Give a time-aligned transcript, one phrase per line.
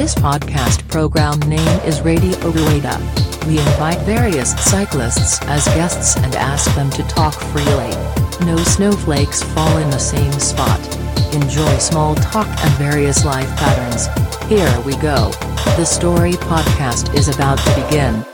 [0.00, 2.96] This podcast program name is Radio Rueda.
[3.46, 7.92] We invite various cyclists as guests and ask them to talk freely.
[8.46, 10.80] No snowflakes fall in the same spot.
[11.34, 14.06] Enjoy small talk and various life patterns.
[14.48, 15.28] Here we go.
[15.76, 18.24] The story podcast is about to begin.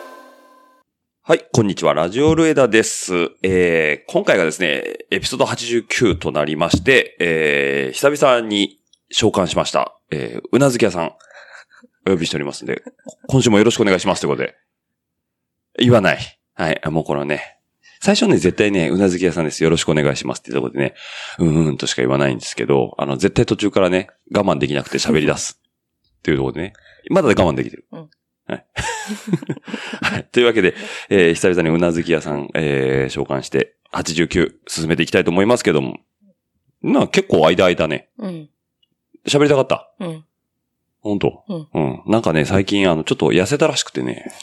[1.24, 1.94] はい、こんにちは。
[1.94, 3.12] ラジオルエダです。
[3.42, 8.78] えー、今回がですね、エピソード89となりまして、えー、久々に
[9.10, 9.96] 召喚しました。
[10.12, 11.12] えー、うなずき屋さん、
[12.06, 12.83] お呼びしておりますんで、
[13.28, 14.55] 今週もよろしくお願いしますということで。
[15.78, 16.19] 言わない。
[16.55, 17.59] はい、もうこのね、
[18.01, 19.62] 最初ね、絶対ね、うなずき屋さんです。
[19.64, 20.95] よろしくお願いしますっていうところでね、
[21.38, 25.61] うんうんとしか言わないんですけど、あの、絶対途中からね、我慢できなくて喋り出す。
[26.19, 26.73] っていうところでね、
[27.11, 27.87] まだ我慢できてる。
[27.92, 28.11] うん
[28.48, 28.66] はい。
[30.02, 30.25] はい。
[30.30, 30.75] というわけで、
[31.09, 35.98] えー久々にうなずき屋さん、えー召喚して、89進めていきたいと思いますけども。
[36.83, 38.09] なあ、結構間空いたね。
[38.19, 38.48] うん。
[39.27, 39.92] 喋りたかった？
[39.98, 40.25] うん。
[41.06, 41.44] 本当？
[41.48, 41.68] うん。
[41.72, 42.02] うん。
[42.06, 44.30] なんかね、最近、あの、ちょっと痩せたらしくてね。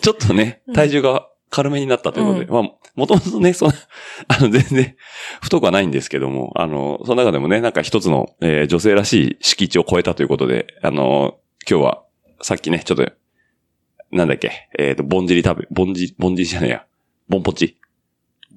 [0.00, 2.44] ちょっとね、体重が軽めになったということで。
[2.46, 2.62] うまあ、
[2.94, 3.72] もともとね、その、
[4.28, 4.96] あの、全然、
[5.40, 12.02] 太くはないんですけども、あの、その中でもね、なんか一つの、えー女性らしい敷地を超えたということで、あの、今日は、
[12.42, 13.10] さっきね、ちょっと、
[14.12, 16.84] なんだっけ、えっ、と、ぼんじり食べ、ぼんじ、ぼんじりじゃないや、
[17.28, 17.76] ぼんぽち、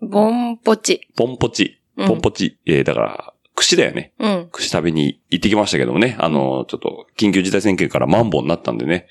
[0.02, 1.08] ボンポチ。
[1.16, 2.08] ぽんぽち、うん。
[2.08, 4.14] ぽんぽち、えーだから、串だよね。
[4.20, 4.50] うん。
[4.52, 9.08] 串食べに行ってきましたけどもね、あの、ちょっと、緊急事態宣言からマンボウになったんでね、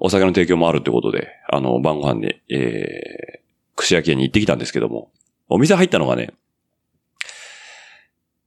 [0.00, 3.40] お酒の提供もあるってことで、あの、晩ご飯で、えー、
[3.76, 5.10] 串焼き屋に行ってきたんですけども、
[5.48, 6.32] お店入ったのがね、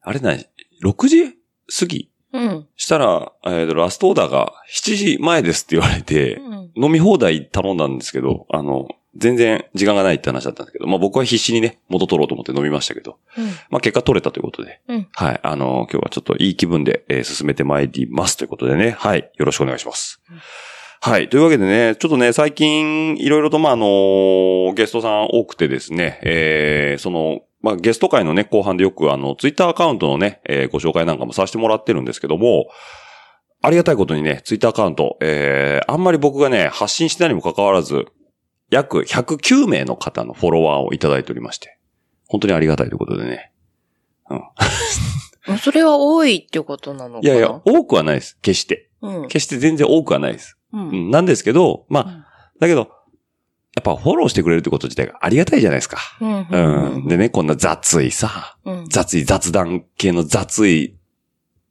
[0.02, 0.36] あれな、
[0.83, 1.33] 6時？
[1.80, 2.09] 過ぎ？
[2.33, 2.67] うん。
[2.75, 6.72] したら、えーと、ラストオーダーが7時前ですって言われて、うん。
[6.75, 13.17] 飲み放題頼んだんですけど、あの、全然時間がないって話だったんですけど、まあ僕は必死にね、元取ろうと思って飲みましたけど、
[13.69, 15.07] まあ結果取れたということで、うん。
[15.13, 20.22] はい、あの、今日はちょっといい気分で、えー進めてまいりますということでね、はい、よろしくお願いします。
[21.01, 21.29] はい。
[21.29, 32.68] というわけでね、ちょっとね、最近、いろいろと、まあ、あのゲストさん多くてですね、えー、その、まあ、ゲスト会のね、後半でよく、あの、ツイッターアカウントのね、えーご紹介なんかもさせてもらってるんですけども、
[33.62, 38.06] ありがたいことにね、ツイッターアカウント、えー、あんまり僕がね、発信してないにもかかわらず、
[38.75, 41.80] 約109名の方のフォロワーをいただいておりまして、
[42.28, 43.52] 本当にありがたいということでね。
[45.62, 47.34] それは多いってことなのかな？
[47.34, 48.38] いやいや、多くはないです。
[48.41, 48.90] 決して。
[49.02, 49.28] うん。
[49.28, 50.58] 決して全然多くはないです。
[50.74, 50.78] う。
[50.78, 52.25] うんん、なんですけど、まあ、うん
[52.59, 55.97] だけど、やっぱフォローしてくれるってこと自体がありがたいじゃないですか。
[56.22, 56.47] うん。
[56.50, 57.07] うん。
[57.07, 58.90] でね、こんな雑いさ、うん。
[58.90, 60.97] 雑い雑談系の雑い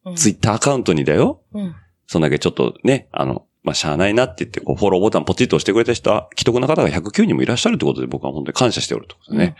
[0.04, 1.42] うんツイッターアカウントにだよ。
[1.54, 1.74] うん。
[2.06, 9.56] そんだけちょっとね、あの、まあ、しゃあないなって言って、こう、フォローボタンポチッと押してくれた人は、既得な方が109人もいらっしゃるってことで僕は本当に感謝しておるってことでね。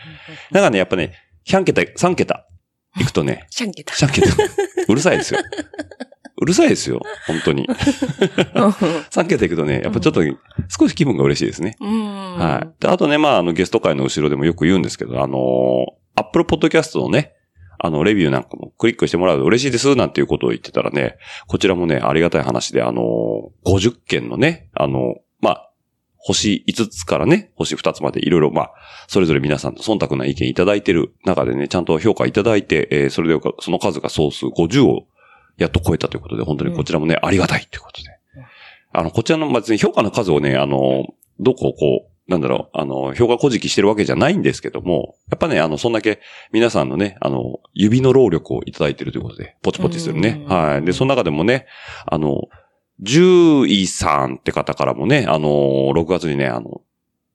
[0.51, 1.13] だからね、やっぱね、
[1.47, 2.47] 100桁、3桁、
[2.97, 3.95] 行くとね、シャンケタ。
[3.95, 4.29] シャン桁、
[4.87, 5.39] うるさいですよ。
[6.37, 7.01] うるさいですよ。
[7.27, 7.65] 本当に。
[7.65, 10.21] 3桁行くとね、やっぱちょっと
[10.69, 11.77] 少し気分が嬉しいですね。
[11.79, 12.37] うん。
[12.37, 12.81] はい。
[12.81, 15.41] であとね、まあ、あの、ゲスト会の後ろでもよく言うんですけど、あのー、
[16.15, 17.33] Apple Podcast のね、
[17.85, 25.71] あの、レビューなんかもクリックしてもらうと嬉しいです、なんていうことを言ってたらね、こちらもね、ありがたい話で、あのー、50件のね、あの、まあ、
[26.17, 28.71] 星5つからね、星2つまでいろいろ、まあ、
[29.07, 35.03] それぞれ皆さんと忖度な意見いただいてる中でね、ちゃんと評価いただいて、えーそれでその数が総数50を
[35.57, 38.09] やっと超えたということで、本当にこちらもね、ありがたいということで。
[38.91, 41.05] あの、こちらの、まあ別に評価の数をね、あの、
[41.39, 46.21] どこをこう、なんだろう、あの、評価小じしてるわけじゃないんですけども、やっぱね、あの、そんだけ
[46.51, 50.43] 皆さんのね、あの、指の労力をいただいてるということで、ポチポチするね。
[50.47, 50.85] うんはい。
[50.85, 51.67] で、その中でもね、
[52.07, 52.49] あの、
[53.03, 56.81] 獣医さんって方からもね、あの、6月にね、あの、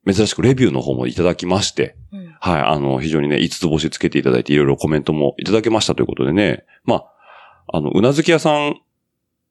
[0.06, 2.34] 珍しくレビューの方もいただきまして、うん。
[2.40, 7.04] はい、あの、非常にね、5つ星つけていただいて、いろいろコメントもいただけましたということでね、ま
[7.68, 8.80] あ、あの、うなずき屋さん、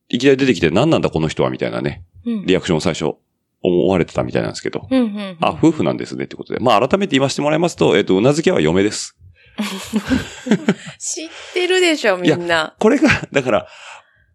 [0.09, 2.45] いきなり出てきて何なんだこの人はみたいなね、うん。
[2.45, 3.15] リアクションを最初
[3.61, 4.99] 思われてたみたいなんですけど、うん。
[4.99, 5.37] うん。
[5.41, 9.17] あ、夫婦なんですねってことで、まあ改めて言いましてもらいますと、えっ、と、うなずき屋は嫁です。
[10.99, 12.75] 知ってるでしょ、みんな。
[12.79, 13.67] これが、だから、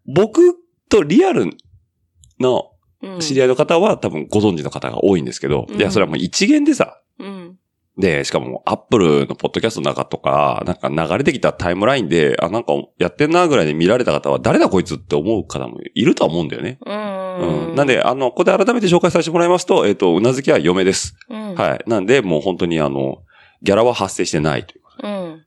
[0.05, 0.55] 僕
[0.89, 1.49] とリアル
[2.39, 7.57] のうん知り合いの方は多分ご存知の方が多いんですけど、うんいや、それはもう一元でさ、うん。
[7.97, 16.77] で、しかも、アップルのポッドキャストの中とか、なんか流れてきたタイムラインで、あ、なんかやってんなぐらいで見られた方は、誰だこいつって思う方もいるとは思うんだよね。
[16.85, 16.89] う。
[16.89, 17.75] うんん。
[17.75, 21.15] なんで、あの、ここで改めて紹介させてもらいますと、えっ、と、うなずきは嫁です。
[21.29, 21.55] うん。
[21.55, 21.83] はい。
[21.87, 23.23] なんで、もう本当にあの、
[23.61, 24.81] ギャラは発生してないという。
[25.03, 25.45] うん。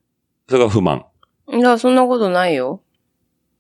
[0.48, 1.04] それが不満。
[1.52, 2.82] いや、そんなことないよ。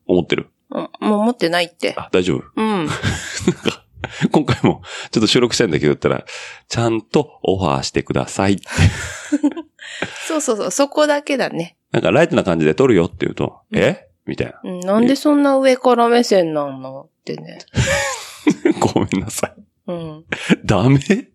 [0.06, 0.48] 思ってる。
[0.70, 1.94] うんもう持ってないって。
[1.96, 2.44] あ、大丈夫。
[2.56, 2.88] うん。
[4.30, 6.24] 今回も、ちょっと収録したいんだけど、言ったら、
[6.68, 8.64] ちゃんとオファーしてくださいって。
[10.26, 11.76] そうそうそう、そこだけだね。
[11.92, 14.06] なんかライトな感じで撮るよって言うと、え？
[14.26, 14.60] みたいな。
[14.62, 17.08] うんなんでそんな上から目線なの？
[17.20, 17.58] ってね。
[18.80, 19.54] ごめんなさい。
[19.86, 20.24] うん。
[20.64, 20.98] ダメ？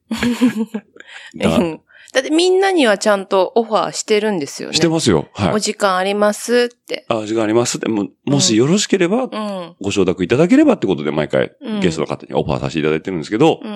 [2.14, 4.76] だってみんなにはちゃんとオファーしてるんですよね。
[4.76, 5.28] してますよ。
[5.34, 5.54] はい。
[5.54, 7.06] お時間ありますって。
[7.10, 7.80] あ、時間あります。
[7.80, 9.76] でも、もしよろしければ、うん。
[9.82, 13.68] ご承諾いただければってことで毎回うんゲストの方にオファーさせていただいてるんですけど、う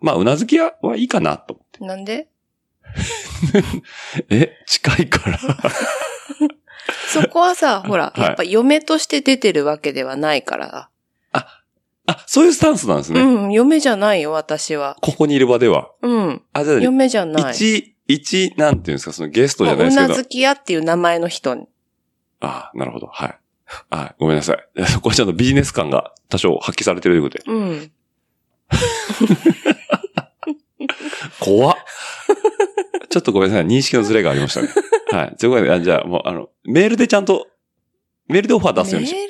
[0.00, 1.84] まあ、うなずきははいいかなと思って。
[1.84, 1.86] ん。
[1.86, 2.28] なんで？
[4.30, 5.38] え、近いから。
[7.08, 10.88] そこはさ、ほら、はいやっぱ嫁として出てるわけではないから。
[12.08, 13.20] あ、そういうスタンスなんですね。
[13.20, 14.96] うん、嫁じゃないよ、私は。
[15.02, 15.90] ここにいる場では。
[16.00, 16.42] うん。
[16.54, 17.52] あ、じゃあ、嫁じゃない。
[17.52, 20.28] 一、一、なんていうんですか、そのゲストじゃないですけどもううなず。
[20.28, 21.66] き屋っていう名前の人に。
[22.40, 23.08] あなるほど。
[23.08, 23.38] はい。
[23.90, 24.58] あごめんなさい。
[24.88, 27.44] そこはちゃんとビジネス感が多少発揮されてるということで。
[27.46, 27.92] うん。
[31.40, 31.76] 怖っ。
[33.10, 33.66] ちょっとごめんなさい。
[33.66, 34.68] 認識のズレがありましたね。
[35.10, 35.36] はい。
[35.36, 37.46] ということで、あじゃあ、もう、あの、メールでちゃんと、
[38.28, 39.28] メールでオファー出すようにしメー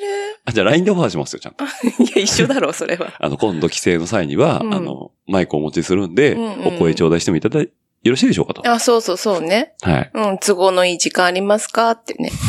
[0.49, 1.65] あ、じゃあ LINE でオファーしますよ、ちゃんと。
[1.65, 1.69] ル
[2.05, 3.13] いや、一緒だろ、それは。
[3.19, 7.71] あの、今度帰省の際には、うんあの、マイクをお持ちするんで、うんうんお声頂戴してもいただい、よ
[8.11, 8.69] ろしいでしょうかと。
[8.69, 9.73] あ、そうそうそうね。
[9.81, 10.11] はい。
[10.13, 12.31] うん、都合のいい時間ありますかってね。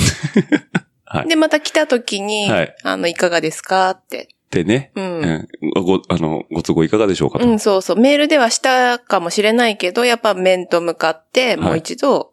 [1.05, 4.29] はいで、また来た時に、はいあの、いかがですかって。
[4.51, 5.01] でね、う。
[5.01, 5.49] うんん、
[5.85, 7.49] ご、あの、ご都合いかがでしょうかと。
[7.49, 7.97] うん、そうそう。
[7.97, 12.30] メールではしたかもしれないけど、やっぱ面と向かって、もう一度、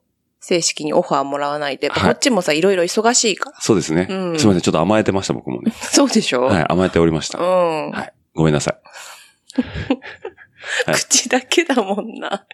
[0.48, 1.86] 正式にオファーもらわないと。
[1.88, 3.60] やっぱこっちもさ、いろいろ忙しいから。
[3.60, 4.08] そうですね。
[4.10, 5.74] うんすみません、ちょっと甘えてました、僕もね。
[5.74, 6.44] そうでしょ？
[6.44, 7.38] はい、甘えておりました。
[7.38, 7.92] うん。
[7.92, 8.14] はい。
[8.34, 8.78] ごめんなさい。
[10.86, 12.46] はい口だけだもんな。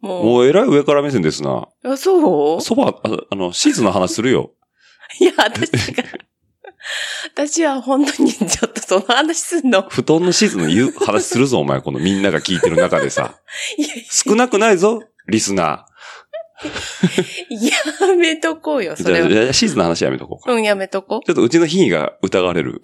[0.00, 0.24] もう。
[0.24, 1.68] もうえらい上から目線ですな。
[1.84, 2.60] あそう？
[2.62, 2.94] そば、あ
[3.30, 4.52] あの、シーズンの話するよ。
[5.20, 6.04] いや、私が。
[7.34, 9.82] 私は本当にちょっとその話すんの。
[9.88, 11.80] 布団のシーズンの言う話するぞ、お前。
[11.82, 13.34] このみんなが聞いてる中でさ。
[13.76, 15.86] いや少なくないぞ、リスナ
[17.50, 18.96] やめとこうよ、ー。
[18.96, 19.28] じゃあ、それは。
[19.28, 20.52] じゃあシーズンの話やめとこうか。
[20.52, 22.82] うん、やめとこちょっとうちの品位が疑われる。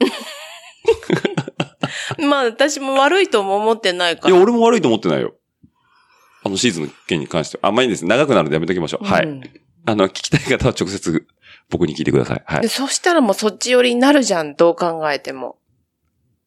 [2.19, 2.23] う。
[2.27, 4.43] まあ、私も悪いとも思ってないかいや、ら。
[4.43, 5.35] 俺も悪いと思ってないよ。
[6.45, 7.69] あのシーズンの件に関しては。
[7.69, 8.05] あんまりいいです。
[8.05, 9.07] 長くなるんでやめときましょう。
[9.07, 9.27] はい。
[9.27, 9.43] うん
[9.87, 11.27] あの、聞きたい方は直接
[11.69, 12.43] 僕に聞いてください。
[12.47, 12.69] はいで。
[12.69, 15.59] そしたらもうそっち寄りになるじゃん、どう考えても。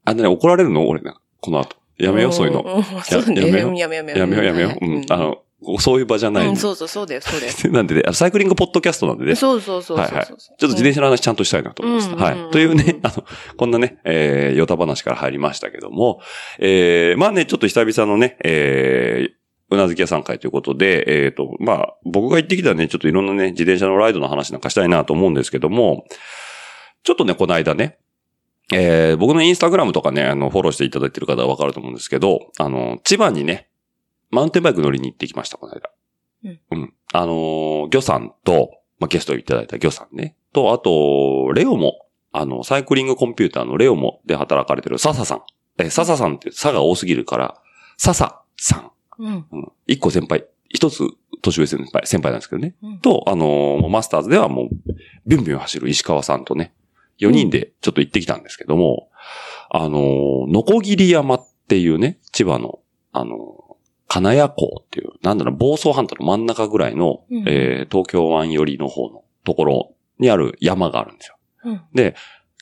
[0.05, 0.87] あのね、怒られるの？
[0.87, 1.75] 俺ね、この後。
[1.97, 2.61] やめよう、そういうの。
[2.61, 3.45] んんそうね。
[3.45, 4.19] やめようやめよう、やめよう。
[4.19, 4.85] やめよう、やめよう。
[4.85, 5.05] うん。
[5.09, 5.37] あの、
[5.79, 7.53] そういう場じゃないそうそう、そうだよ、そうだよ。
[7.73, 9.35] なんでね、サイクリングポッドキャストなんでね。
[9.35, 9.97] ちょそうそうそう。
[9.97, 12.15] はいはいっと自転車の話ちゃんとしたいなと思いました。
[12.15, 12.51] うんはい。
[12.51, 13.23] というね、あの、
[13.57, 16.21] こんなね、えー、ヨタ話から入りましたけども、
[16.59, 19.31] えー、まあね、ちょっと久々のね、えー、
[19.69, 26.05] うなずき屋さん会ということで、えっ、と、まあ、僕が行ってきたね、ちょっといろんなね、自転車のライドの話なんかしたいなと思うんですけども、
[27.03, 27.97] ちょっとね、この間ね、
[28.73, 33.66] えー、僕のインスタグラムとかね、あの、フォローしていただいてる方はわかると思うんですけど、あの、千葉にね、
[34.29, 35.89] マウンテンバイク乗りに行ってきました、この間。
[36.43, 36.59] うん。
[36.71, 36.93] うん。
[37.13, 40.35] あのー、魚さんと、まあ、ゲストいただいた魚さんね。
[40.53, 45.41] と、あと、レオも、あの、サイクリングコンピューターのレオもで働かれてる笹さん。
[45.79, 47.61] え、笹さんって、差が多すぎるから、
[47.97, 48.91] 笹さん。
[49.19, 49.45] うん。
[49.51, 49.71] うん。
[49.87, 50.45] 一個先輩。
[50.69, 51.03] 一つ
[51.41, 52.75] 年上先輩、先輩なんですけどね。
[52.83, 54.69] うんと、あのーマスターズではもう、
[55.25, 56.73] ビュンビュン走る石川さんとね、
[57.19, 59.09] 4人でちょっと行ってきたんですけども、
[59.69, 62.79] あのー、ノコギリ山っていうね、千葉の、
[63.13, 63.66] あのー
[64.07, 71.37] 金谷港っていう、なんだろう、房総半島の真ん中ぐらいの、うんえー東京湾寄りの方のところにある山があるんですよ。
[71.65, 71.81] うん。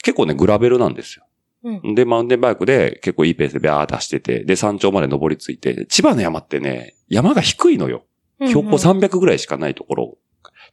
[0.02, 1.26] 結構ね、グラベルなんですよ。
[1.64, 1.96] うん。
[1.96, 8.06] で、マウンテンバイクで結構いいペースでビャーッ出してて、で、山頂まで登り着いて、千葉の山ってね、山が低いのよ。
[8.40, 10.18] 標高300ぐらいしかないところ、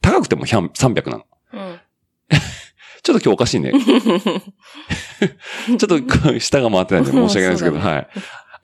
[0.01, 1.25] 高くても100 300なの。
[1.53, 1.81] うん。
[3.03, 3.73] ちょっと今日おかしいね。
[3.79, 8.09] ちょっと下が回ってないんで申し訳ないですけど、そうだはい。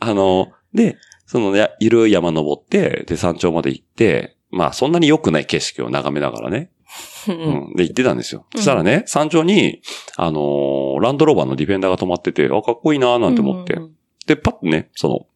[0.01, 0.97] あの、で、
[1.29, 6.71] そのね、ゆるい山登って、で、山頂まで行って、まあそんなに良くない景色を眺めながらね、
[7.29, 7.33] う。
[7.33, 7.39] うん
[7.73, 8.47] ん、で行ってたんですよ。
[8.55, 9.83] うんそしたらね、山頂に、
[10.17, 13.95] あのーランドローバーのディフェンダーが止まってて、あ、かっこいいなーなんて思って、うん
[14.27, 15.27] で、パッとね、その、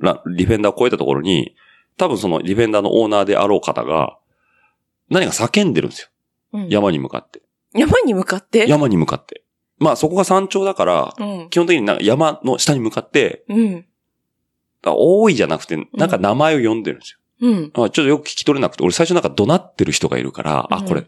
[0.00, 1.54] ラディフェンダーを越えたところに、
[1.96, 4.18] 多分そのディフェンダーのオーナーであろう方が、
[5.10, 6.08] 何か叫んでるんですよ。
[6.52, 7.42] うん山に向かって。
[7.74, 8.66] 山に向かって？
[8.68, 9.42] 山に向かって。
[9.78, 11.50] まあそこが山頂だから、うん。
[11.50, 13.86] 基本的になんか山の下に向かって、うん。
[14.84, 17.18] 多いじゃなくて、なんか名前を呼んでるんですよ。
[17.40, 17.64] うん。
[17.66, 21.04] あちょっとよく聞き取れなくて、俺最初なんか怒鳴ってる人がいるから、あ、うんこれ、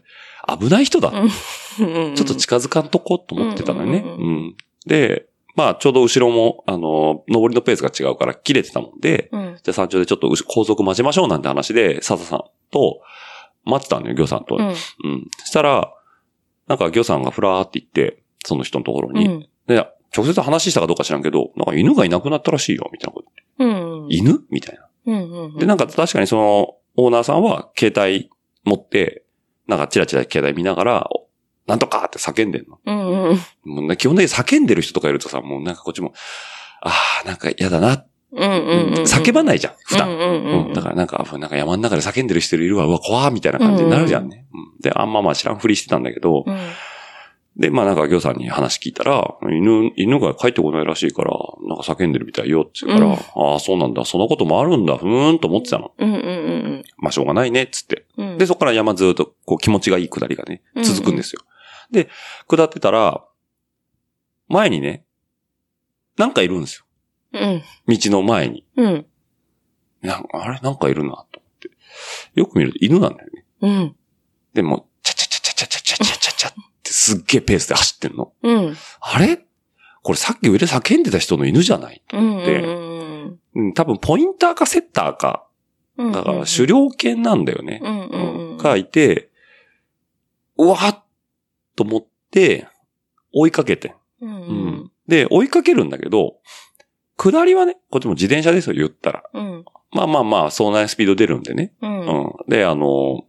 [0.59, 1.11] 危ない人だ。
[1.11, 2.15] うん。
[2.15, 4.03] ちょっと近づかんとこと思ってたのよね。
[4.05, 4.55] うん。
[4.85, 9.57] で、まあちょうど後ろも、あの、登りのペースが違うから切れてたもんで、うん。
[9.61, 13.01] じゃあ山頂でちょっと後後続待ちましょうなんて話で、笹さんと
[13.65, 14.55] 待ってたのよ、魚さんと。
[14.55, 14.67] うん。
[14.67, 14.75] うん。
[15.39, 15.93] そしたら、
[16.67, 19.47] なんか魚さんがふらーって行って、その人のところに、うん。
[19.67, 19.85] で、
[20.15, 23.29] 直接話したかどうか知らんけど、なんか犬がいなくなったらしいよ、みたいなこと。
[24.05, 24.13] うん。
[24.13, 24.39] 犬？
[24.49, 24.87] みたいな。
[25.05, 25.31] うん。
[25.31, 25.57] うん。
[25.57, 28.29] で、なんか確かにその、オーナーさんは携帯
[28.63, 29.23] 持って、
[29.67, 31.09] なんかチラチラ携帯見ながら、
[31.67, 32.79] なんとかって叫んでんの。
[32.85, 33.39] うんうん。
[33.63, 36.13] もうね、基本的に叫んでる人とかいるとさ、もうなんかこっちも、
[36.81, 36.91] あ
[37.23, 38.05] あ、なんか嫌だな。
[38.33, 39.03] うんうんうん。
[39.03, 40.09] 叫ばないじゃん、普段。
[40.09, 44.45] うんうんうんうんだからなんか、なんか山の中で叫んでる人いるわ、うわ、怖ーみたいな感じになるじゃんね。
[44.53, 46.57] うんで、あんままあ知らんふりしてたんだけど、うん。
[47.57, 51.31] で、まあなんか、行さんに話聞いたら、犬、犬が帰ってこないらしいから、
[51.67, 55.91] なんか叫んでるみたいよって言うから、うんああ、そうなんだ、そんなこともあるんだ、ふーんと思ってたの。
[55.97, 58.05] うんうんうんまあしょうがないね、っつって。
[58.17, 58.37] うん。
[58.37, 61.41] で、そこから山ずっと、こう気持ちがいい下りがね、うん続くんですよ。
[61.91, 62.07] で、
[62.47, 63.23] 下ってたら、
[64.47, 65.03] 前にね、
[66.17, 66.85] なんかいるんですよ。
[67.33, 67.61] うん。
[67.87, 68.65] 道の前に。
[68.77, 69.05] うん。
[70.01, 71.69] なんあれなんかいるな、と思って。
[72.35, 73.45] よく見ると犬なんだよね。
[73.61, 73.95] うん。
[74.53, 74.87] でも、
[77.03, 78.31] すっげえペースで走ってんの。
[78.43, 78.75] うん。
[78.99, 79.39] あれ？
[80.03, 82.03] これさっき上で叫んでた人の犬じゃない？
[82.07, 82.31] とうん。
[82.31, 82.61] 思って、
[83.55, 85.47] うん多分ポインターかセッターか、
[85.97, 86.11] うん。
[86.11, 87.81] だから狩猟犬なんだよね。
[87.83, 88.57] うんうんうん。
[88.57, 89.29] がいて、
[90.57, 91.03] うわっ
[91.75, 92.67] と思って、
[93.33, 93.95] 追いかけて。
[94.21, 94.91] うんううんん。
[95.07, 96.35] で、追いかけるんだけど、
[97.17, 99.23] 下りはね、こっちも自転車ですよ、言ったら。
[99.33, 99.65] うん。
[99.91, 101.73] まあまあまあ、そんなスピード出るんでね。
[101.81, 101.87] う。
[101.87, 102.33] うんん。
[102.47, 103.25] で、あの、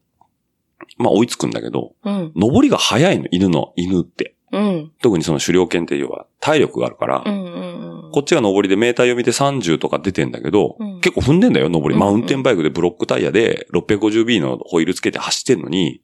[0.99, 2.33] まあ追いつくんだけど、うん。
[2.37, 4.35] 登りが速いの、犬の、犬って。
[4.53, 4.93] うん。
[5.01, 8.11] 特にその狩猟犬って要は体力があるから、うんうん。
[8.13, 11.95] こっちが登りでメーター読みで30とか出てんだけど、うん結構踏んでんだよ、登り。
[11.95, 16.01] うんマウンテンバイクでブロックタイヤで 650B のホイールつけて走ってんのに、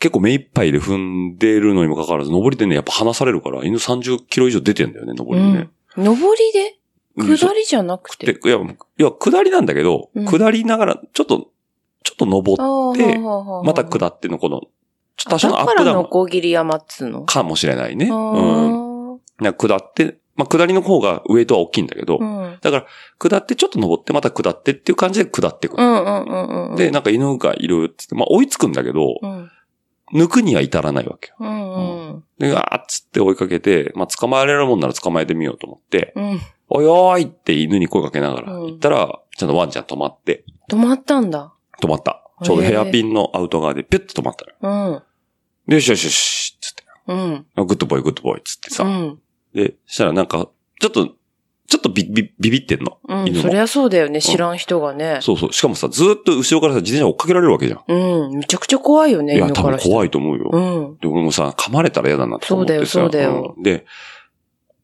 [0.00, 5.70] 結構目いっぱいで踏んでるのにもかかわらず、登りでね、やっぱ離されるから、犬30キロ以上出てんだよね、登りでね。
[5.96, 6.76] 登りで
[7.16, 8.26] うん下りじゃなくて？
[8.26, 11.48] で、いや、いや、下りなんだけど、うん下りながら、ちょっと、
[12.04, 14.60] ちょっと登っででまた下ってのこの、
[15.16, 17.24] ちょっと多少のアだからップダウンのこぎり山っつうの？
[17.24, 18.08] かもしれないね。
[18.12, 19.14] あうん。
[19.16, 22.58] ーな下って、まあ、下りの方がウェイトは大きいんだけど、うん。
[22.60, 22.86] だから、
[23.18, 25.82] 下ってちょっと登って、また下ってっていう感じで下ってくる。
[25.82, 26.76] うんうんうんうん。
[26.76, 29.50] で、、なんか犬がいるっつって、まあ追いつくんだけど、うん。
[30.12, 31.36] 抜くには至らないわけよ。
[31.40, 32.24] うんうん。
[32.38, 36.40] で、ガーッつって追いかけて、まあ捕まえられるもんなら捕まえてみようと思って、うん。
[36.68, 41.53] おいおーいって犬に声かけながらうん行ったら、ちゃんとワンちゃん止まって、止まったんだ。
[41.84, 42.22] 止まった。
[42.42, 44.92] ちょうどヘアピンのアウト側でピュッと止まったのよ。
[44.92, 45.02] うん。
[45.68, 46.84] でよしよしよし、つって。
[47.06, 47.46] うん。
[47.54, 48.84] あ good boy good boy つってさ。
[48.84, 49.18] うん。
[49.54, 50.48] で、したらなんか、
[50.80, 51.06] ちょっと、
[51.66, 52.98] ちょっとビビビビってんの。
[53.08, 53.34] うん。
[53.34, 54.20] そりゃそうだよね。
[54.20, 55.18] 知らん人がね。
[55.22, 55.52] そうそう。
[55.52, 57.82] しかもさ、ずーっと後ろからさ、自転車追っかけられるわけじゃん。
[57.86, 58.38] うん。
[58.38, 60.50] めちゃくちゃ怖いよね、いや、多分怖いと思うよ。
[60.52, 60.60] う
[60.94, 60.98] ん。
[60.98, 62.86] で、俺もさ、噛まれたら嫌だなって思ってさ。
[62.86, 63.86] そうだよそうだよんで、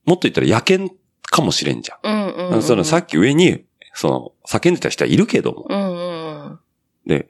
[0.06, 0.90] もっと言ったら野犬
[1.24, 1.98] かもしれんじゃん。
[2.02, 2.62] うんうんうん。
[2.62, 5.66] そのさっき上に、その、叫んでた人はいるけども。
[5.68, 5.89] うん
[7.06, 7.26] うん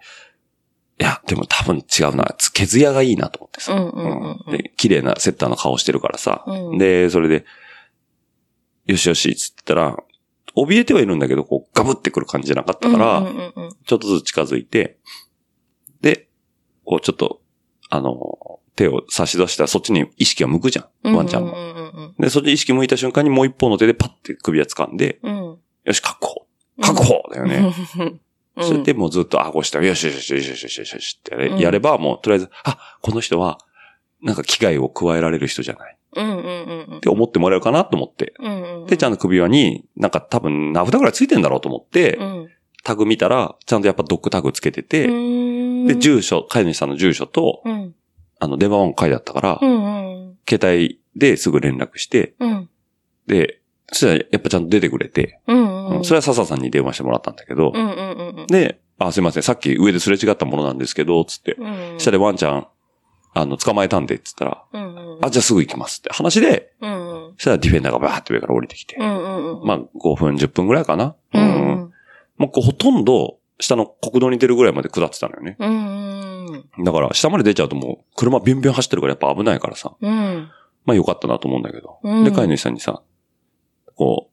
[1.01, 2.35] いや、でも多分違うな。
[2.37, 3.73] つ毛艶がいいなと思ってさ。
[3.73, 6.45] うんうんうんうんで、綺麗なセッターの顔してるからさ。
[6.47, 7.47] うんで、それで、
[8.85, 9.97] よしよし、つってたら、
[10.55, 12.95] 怯えてはいるんだけど、こう、ガブってくる感じじゃなかったうん。
[12.95, 14.99] から、うんうんうんうんちょっとずつ近づいて、
[16.03, 16.29] で、
[16.85, 17.41] こうちょっと、
[17.89, 21.17] あの、手を差し出したらそっちに意識が向くじゃん。
[21.17, 21.53] ワンちゃんも。
[21.53, 25.35] うんうんうんで、そっちに意識向いた瞬間にもう一方の手でパッて首を掴んで、うん。
[25.85, 26.47] よし、確保
[26.83, 27.73] 確保だよね。
[28.59, 33.59] それでもうずっと、あ、こうしたら、よしよしよしよしよしよしよしってやれば、もうとりあえず、あ、この人は、
[34.23, 35.97] なんか危害を加えられる人じゃない。
[36.17, 36.97] うんうんうん。
[36.99, 38.35] って思ってもらえるかなと思って。
[38.39, 38.49] う
[38.85, 42.49] ん、で、ちゃんと首輪に、なんか多分、名札ぐらいついてんだろうと思って、うん、
[42.83, 47.95] タグ見たら、ちゃんとやっぱドックタグつけてて、で、住所、飼い主さんの住所と、うん、
[48.39, 52.69] あの、電話番号書いてあったから、うんうん、携帯ですぐ連絡して、うん、
[53.27, 53.61] で、
[53.93, 55.70] そしたらやっぱちゃんと出てくれて、うん。
[55.97, 56.05] うん。
[56.05, 58.47] それは笹さんに電話してもらったんだけど、うんうんうんうん。
[58.47, 61.95] で、あ、すいません、さっき上ですれ違ったものなんですけど、つって、うん。
[61.99, 62.67] 下でワンちゃん、
[63.33, 65.25] あの、捕まえたんで、つったら、うんうん。
[65.25, 67.33] あ、じゃあすぐ行きますって話で、うんうん。
[67.37, 69.67] そしたらディフェンダーがバーって上から降りてきて、うんうんうん。
[69.67, 71.15] まあ、5分、10分ぐらいかな。
[71.33, 71.47] うんう
[71.87, 71.93] ん。
[72.37, 75.57] もうこうほとんど、下の国道に出るぐらいまで下ってたのよね。
[75.59, 76.85] うんうん。
[76.85, 79.95] だから、下まで出ちゃうともう、車ビュンビュン走ってるからやっぱ危ないからさ。
[80.01, 80.49] うん。
[80.87, 81.99] まあよかったなと思うんだけど。
[82.03, 83.03] うんで、飼い主さんにさ、
[83.97, 84.30] こう、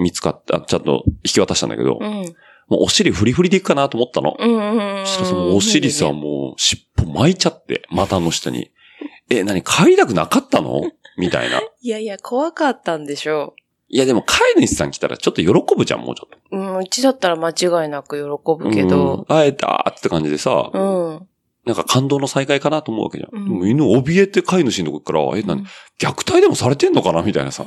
[0.00, 2.34] 見つかった、ちゃんと引き渡したんだけど、うん。
[2.68, 4.36] もうお尻フリフリでいくかなと思ったの。
[4.38, 5.06] うんうんうん。
[5.06, 8.70] そしたらそのお尻さ、もう尻尾巻いちゃって、股の下に。
[9.28, 10.82] え、何帰りたくなかったの？
[11.18, 11.60] みたいな。
[11.82, 13.54] いやいや、怖かったんでしょ
[13.88, 16.56] いやでも飼い主さん来たらちょっと喜ぶじゃん、もうちょっと。
[16.56, 16.60] う。
[16.60, 19.14] うん、うちだったら間違いなく喜ぶけど。
[19.14, 21.26] うん、会えたーって感じでさ、うん。
[21.66, 23.60] なんか感動の再会かなと思うわけじゃん。
[23.60, 25.66] うん犬怯えて飼い主のとこから、え、何、うん
[25.98, 27.22] 虐待でもされてんのかな？
[27.22, 27.66] みたいなさ。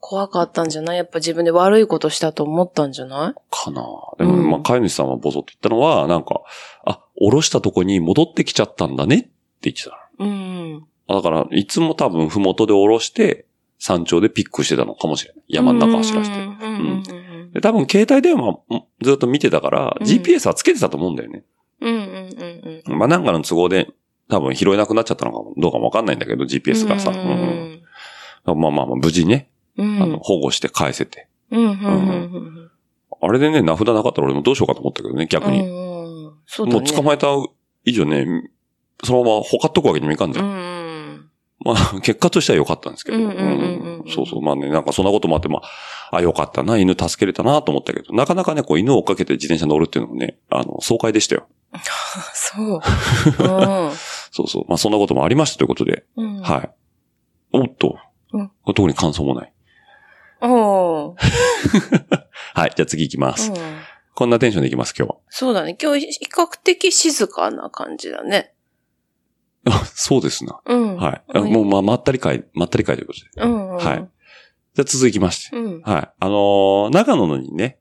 [0.00, 0.96] 怖かったんじゃない？
[0.96, 3.40] やっぱ自分で悪いことしたと思ったんじゃない？
[3.50, 3.82] かな。
[4.18, 4.50] でも、うん。
[4.50, 6.40] まあ、飼い主さんはボソって言ったのは、なんか、
[6.84, 9.28] あ、降ろしたとこに戻ってきちゃったんだねって
[9.70, 10.72] 言ってたうん。
[11.08, 11.16] の。
[11.16, 13.44] だから、いつも多分、ふもとで降ろして、
[13.78, 15.42] 山頂でピックしてたのかもしれない。
[15.48, 16.36] 山の中走らせて。
[16.36, 16.44] うん。
[16.44, 16.56] うん。
[16.56, 17.52] うん。
[17.52, 20.06] で、多分、携帯電話もずっと見てたから、うん。
[20.06, 21.44] GPS はつけてたと思うんだよね。
[21.80, 21.94] うん。
[21.94, 22.00] うん。
[22.00, 22.82] うん。
[22.86, 22.98] うん。
[22.98, 23.88] まあ、なんかの都合で、
[24.28, 27.10] 多分拾えなくなっちゃったのかも、どうかもわかんないんだけど、GPS がさ。
[27.10, 27.20] ううん。
[27.20, 27.82] ん
[28.44, 30.02] まあまあまあ、無事にね、うん。
[30.02, 31.28] あの、保護して返せて。
[33.22, 35.60] あれでね、名札なかったら俺もどうしようかと思ったけどね、逆に。
[35.60, 36.32] うん。
[36.46, 36.90] そうだもうね。
[36.90, 37.28] 捕まえた
[37.84, 38.26] 以上ね、
[39.04, 40.42] そのままほかっとくわけにもいかんじゃ。
[40.42, 41.30] うんん。
[41.64, 43.18] まあ、 結果としては良かったんですけど。
[44.08, 44.42] そうそう。
[44.42, 45.60] まあね、なんかそんなこともあって、ま
[46.10, 51.46] あ、あ、良かったな、犬助けれたなと思ったけど、なかなかね、こう犬を追っかけて自転車乗るっていうのもね、あの、爽快でしたよ。
[52.34, 52.80] そう。
[54.32, 54.64] そうそう。
[54.68, 56.36] まあそんなこともありましたということで、うん。
[56.38, 56.42] うん。
[56.42, 56.70] はい。
[57.52, 57.98] おっと。
[58.32, 59.52] うん特に感想もない。
[60.42, 61.16] おー
[62.54, 62.72] はい。
[62.76, 63.50] じゃあ次行きます。
[63.50, 63.56] うん。
[64.14, 65.76] こんなテンションでいきます、今日そうだね。
[65.80, 68.52] 今日比較的静かな感じだね。
[69.64, 69.76] は。
[69.82, 70.60] あそうですな。
[70.66, 70.96] うん。
[70.96, 71.22] はい。
[71.34, 73.42] あもう、まあ、まったり会、まったり会ということで。
[73.42, 73.70] うん。
[73.70, 73.76] うん。
[73.76, 74.08] はい。
[74.74, 75.56] じゃあ続きまして。
[75.56, 75.80] うん。
[75.82, 76.10] はい。
[76.18, 77.78] あのー長野のにね、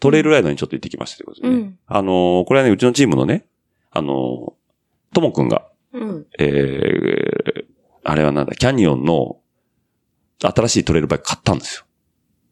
[0.00, 1.54] トレイルライドにちょっと行ってきましたということでね。
[1.54, 1.78] うん。
[1.86, 3.46] あのーこれはね、うちのチームのね、
[3.90, 6.26] あのーともくんが、うん。
[6.38, 7.64] えー、
[8.02, 9.36] あれはなんだ、キャニオンの
[10.40, 11.84] 新しいトレイルバイク買ったんですよ。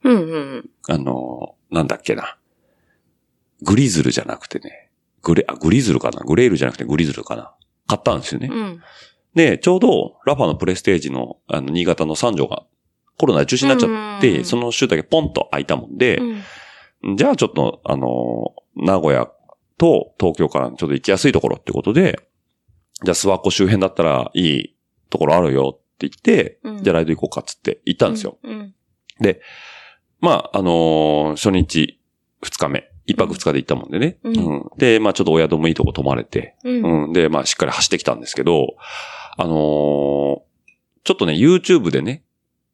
[0.04, 0.14] うん。
[0.14, 0.71] うん。
[0.88, 2.37] あのーなんだっけな。
[3.62, 4.90] グリズルじゃなくてね。
[5.23, 7.54] グレ、あ、グリズルかなグレールじゃなくてグリズルかな
[7.87, 8.49] 買ったんですよね。
[8.50, 8.80] うん。
[9.35, 12.64] で、ちょうど、ラファのプレステージの、あの、新潟の三条が、
[13.19, 16.19] コロナで中止になっちゃって、うんその週だけポンと空いたもんで、
[17.02, 17.16] うん。
[17.16, 19.28] じゃあちょっと、あのー名古屋
[19.78, 22.19] と東京からちょっと行きやすいところってことで、
[23.04, 24.76] じゃあ諏訪湖周辺だったらいい
[25.11, 28.38] ところあるよって言って、うんじゃあライド行こうかっつって行ったんですよ。
[28.42, 28.75] うん。
[30.20, 31.98] まあ、あのー初日、
[32.42, 34.18] 二日目、一泊二日で行ったもんでね。
[34.22, 37.04] うんで、まあちょっとお宿もいいとこ泊まれて、うん。
[37.04, 37.12] うん。
[37.12, 38.76] で、まあしっかり走ってきたんですけど、
[39.36, 40.40] あのー
[41.02, 42.22] ちょっとね、YouTube でね、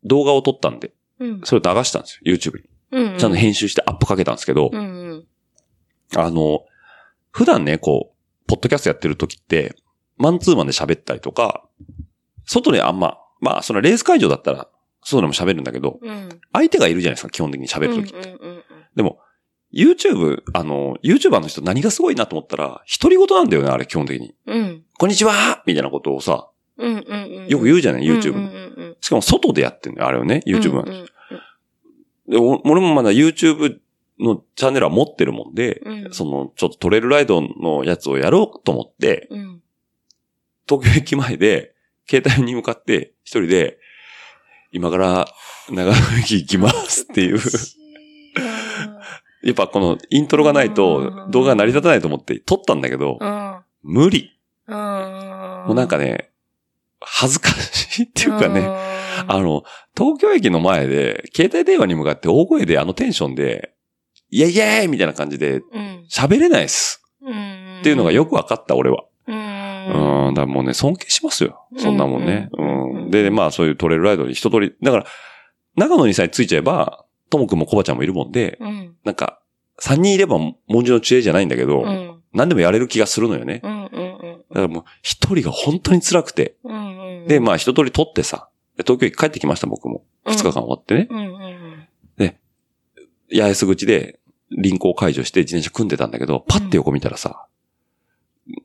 [0.02, 1.40] 動画を撮ったんで、うん。
[1.44, 2.64] それを流したんですよ、YouTube に。
[2.92, 3.18] うん。
[3.18, 5.24] ちゃんと編集してアップかけたんですけど、うん。
[6.16, 6.64] あの、
[7.30, 9.76] 普段ね、こう、ポッドキャストやってる時って、
[10.16, 11.64] マンツーマンで喋ったりとか、
[12.44, 14.68] 外であんま、まあ、そのレース会場だったら、
[15.06, 16.28] 外でも喋るんだけど、うん。
[16.52, 18.28] 相手がいるじゃないですか、基本的に喋る時って。
[18.28, 18.50] うん。
[18.50, 18.62] うん。
[18.96, 19.20] でも、
[19.72, 24.34] YouTube、あの、YouTuber の人何がすごいなと思ったら、独り言なんだよね、あれ、基本的に。
[24.46, 24.84] うん。
[24.98, 27.04] こんにちはみたいなことをさ、うん。
[27.06, 27.46] うん。
[27.48, 28.46] よく言うじゃない、YouTube うん。
[28.46, 28.86] うの。
[28.90, 28.96] ん。
[29.00, 30.82] しかも外でやってんだよ、あれをね、YouTube は。
[30.82, 31.06] うん。
[32.28, 33.78] で、お俺もまだ YouTube
[34.18, 39.62] のチャンネルは持ってるもんで、うんその、ちょっとトレイルライドのやつをやろうと思って、うん。
[40.68, 41.74] 東京駅前で、
[42.08, 43.78] 携帯に向かって、一人で、
[44.76, 45.26] 今から
[45.70, 47.38] 長野駅行きますっていう。
[49.42, 53.56] やっぱこのイントロがないと動画が成り立たないと思って撮ったんだけどう、ん。
[53.82, 54.38] 無理。
[54.66, 54.76] うん。
[54.76, 56.30] もうなんかね、
[57.00, 58.68] 恥ずかしいっていうかね、ね
[59.26, 59.62] あの、
[59.96, 63.72] 東京駅の前で、携帯電話に向かって大声であのテンションで、
[64.28, 66.04] イェイイェイみたいな感じでうん。
[66.10, 67.02] 喋れないっす。
[67.22, 67.78] うん。
[67.80, 69.04] っていうのがよく分かった、俺は。
[69.26, 69.32] う。
[69.32, 71.66] うんん、だからもうね、尊敬しますよ。
[71.76, 72.48] そんなもんね。
[72.52, 73.10] うんうん。
[73.10, 75.06] で、まあそういうトレイルライドに一通り、だから、
[75.76, 78.94] 長野にさえついちゃえば、ともくんもコバちゃんもいるもんで、うん。
[79.04, 79.40] なんか、
[79.78, 82.22] 三人いれば文字の知恵じゃないんだけど、うん。
[82.32, 83.60] 何でもやれる気がするのよね。
[83.62, 83.84] うん。
[83.84, 83.88] うん。
[84.48, 86.56] だからもう、一人が本当に辛くて。
[86.64, 87.20] うん。
[87.22, 87.26] うん。
[87.26, 90.04] で、まあ一通り撮ってさ、で東京駅帰ってきました、僕も。
[90.24, 91.06] うん二日間終わってね。
[91.08, 91.18] うん。
[91.18, 92.36] うん。
[93.30, 94.18] 八重洲口で、
[94.50, 97.46] 輪行解除して自転車組んでたんだけど、パッて横見たらさ、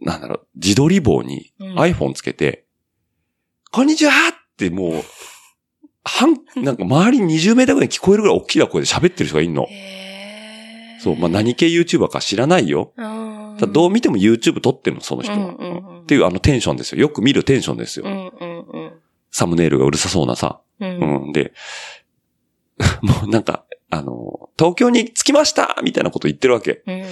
[0.01, 2.65] なんだろう、自撮り棒にうん iPhone つけて、
[3.71, 5.03] こんにちはってもう、
[6.03, 9.67] 半、なんか周り20メーターぐらいに聞こえるぐらい大きな声で喋ってる人がいんの。
[9.69, 12.93] へーそう、まあ何系 YouTuber か知らないよ。
[13.71, 15.37] どう見ても YouTube 撮ってるの、その人は。
[15.37, 17.01] うんうんうんっていうあのテンションですよ。
[17.01, 18.05] よく見るテンションですよ。
[18.05, 18.91] うんうんうん。
[19.29, 20.59] サムネイルがうるさそうなさ。
[20.79, 20.85] う。
[20.85, 21.31] うんん。
[21.31, 21.53] で、
[23.01, 26.81] もうなんか、あの、東京に着きましたみたいなこと言ってるわけ。
[26.85, 27.03] うん。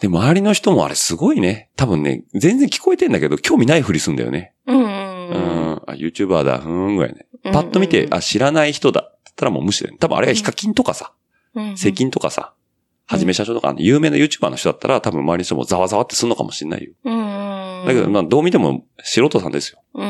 [0.00, 1.70] で、周りの人もあれすごいね。
[1.76, 4.54] 多分ね、全然聞こえてんだけど、興味ないふりすんだよね。
[4.66, 4.78] うん。
[4.78, 4.86] ううん。
[4.86, 5.82] ん。
[5.86, 7.26] あ、YouTuber だ、ふーんぐらいね。
[7.52, 9.98] パッと見て、あ、知らない人だって言ったらもう無視だよね。
[9.98, 11.12] 多分あれがヒカキンとかさ、
[11.54, 12.54] うん、セキンとかさ、
[13.06, 16.92] はじめ社長とか、有名な YouTuber の人だったら多分周りの人もざわざわってするのかもしれないよ。
[17.04, 17.86] うん。
[17.86, 19.82] だけど、まあ、どう見ても素人さんですよ。
[19.94, 20.08] うんう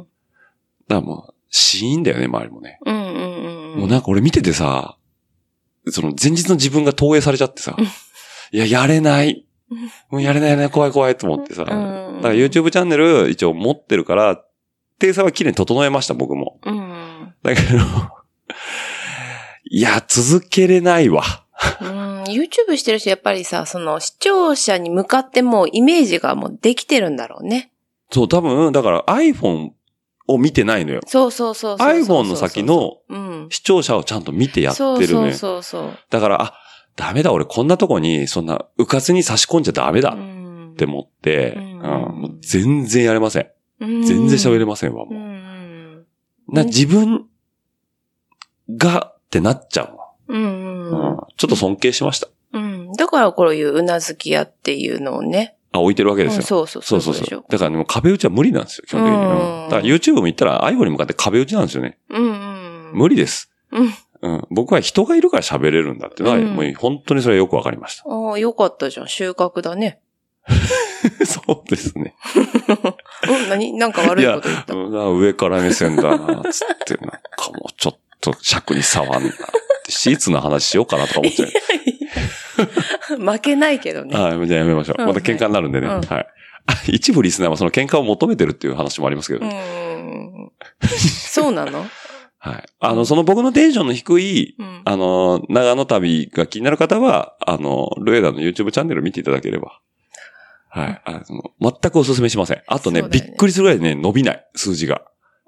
[0.00, 0.06] ん。
[0.88, 2.78] だからもう、死因だよね、周りもね。
[2.84, 3.80] うんうんうん。
[3.80, 4.96] もうなんか俺見ててさ、
[5.90, 7.86] その前日の自分が投影されちゃってさうん、
[8.52, 9.44] いや、やれない。
[10.10, 11.64] もうやれないね、怖い怖いと思ってさ。
[11.64, 14.42] だうんから YouTube チャンネル一応持ってるから、
[14.98, 16.58] 定差は綺麗に整えました、僕も。
[16.64, 17.34] うん。
[17.42, 17.78] だけど、
[19.70, 21.22] いや、続けれないわ。
[21.80, 22.22] うん。
[22.24, 27.70] YouTube してる人やっぱりさ、その視聴者に向かってもうイメージがもうできてるんだろうね。
[28.10, 29.70] そう、多分、だから iPhone
[30.26, 31.00] を見てないのよ。
[31.06, 32.22] そうそうそうそうそう。
[32.22, 33.46] iPhone の先のうん。
[33.50, 35.06] 視聴者をちゃんと見てやってるのよ。
[35.06, 35.98] そうそうそうそう。
[36.10, 36.54] だから、あ、
[36.98, 41.78] ダメだ、俺こんなとこに、そんな、うかつに差し込んじゃダメだうんって思って、うん。
[41.80, 43.46] もう全然やれません。
[43.80, 46.52] うん全然喋れませんわ、もう。
[46.52, 47.26] な、自分
[48.68, 50.08] がってなっちゃうわ。
[50.26, 52.26] うんうんうんちょっと尊敬しました。
[52.52, 52.92] うん。
[52.94, 55.54] だからこういううなずき屋っていうのをね。
[55.70, 56.38] あ、置いてるわけですよ。
[56.38, 57.44] うんそうそうそうそうそう。
[57.48, 59.16] だからね、もう壁打ちは無理なんですよ、基本的に。
[59.16, 61.96] うんうんだから YouTube も言ったら iPhone に向かって壁打ちなんですよね。
[62.08, 62.90] うんうん。
[62.94, 63.52] 無理です。
[63.70, 63.94] うん。
[64.22, 64.46] うん。
[64.50, 68.04] 僕は人がいるから喋れるんだっていうのは、うんもう本当にそれはよくわかりました。
[68.08, 69.08] ああ、よかったじゃん。
[69.08, 70.00] 収穫だね。
[71.26, 72.14] そうですね。
[73.28, 73.72] うん、何？
[73.74, 74.74] なんか悪いこと言った。
[74.74, 74.78] う
[75.14, 77.18] ん上から目線だな、つって、なんか
[77.52, 79.30] もうちょっと尺に触んな
[79.88, 81.50] シーツの話しようかなとか思っちゃう。
[83.20, 84.18] 負けないけどね。
[84.18, 85.02] はい、じゃあやめましょう。
[85.02, 85.86] うんまた喧嘩になるんでね。
[85.86, 86.26] うんはい。
[86.66, 89.54] あ一部リスナーはその喧嘩を求めてるっていう話もありますけどうね。
[89.96, 90.50] ん。
[90.82, 91.86] そうなの？
[92.48, 92.64] はい。
[92.80, 94.82] あの、その僕のテンションの低い、うん。
[94.84, 99.80] あの、長野旅が気になる方は、あの、ルエダの YouTube チャンネル見ていただければ。
[100.70, 101.02] はい。
[101.04, 102.62] あの全くお勧めしません。
[102.66, 105.02] あとねねびっくりするぐらいね、伸びない、数字が。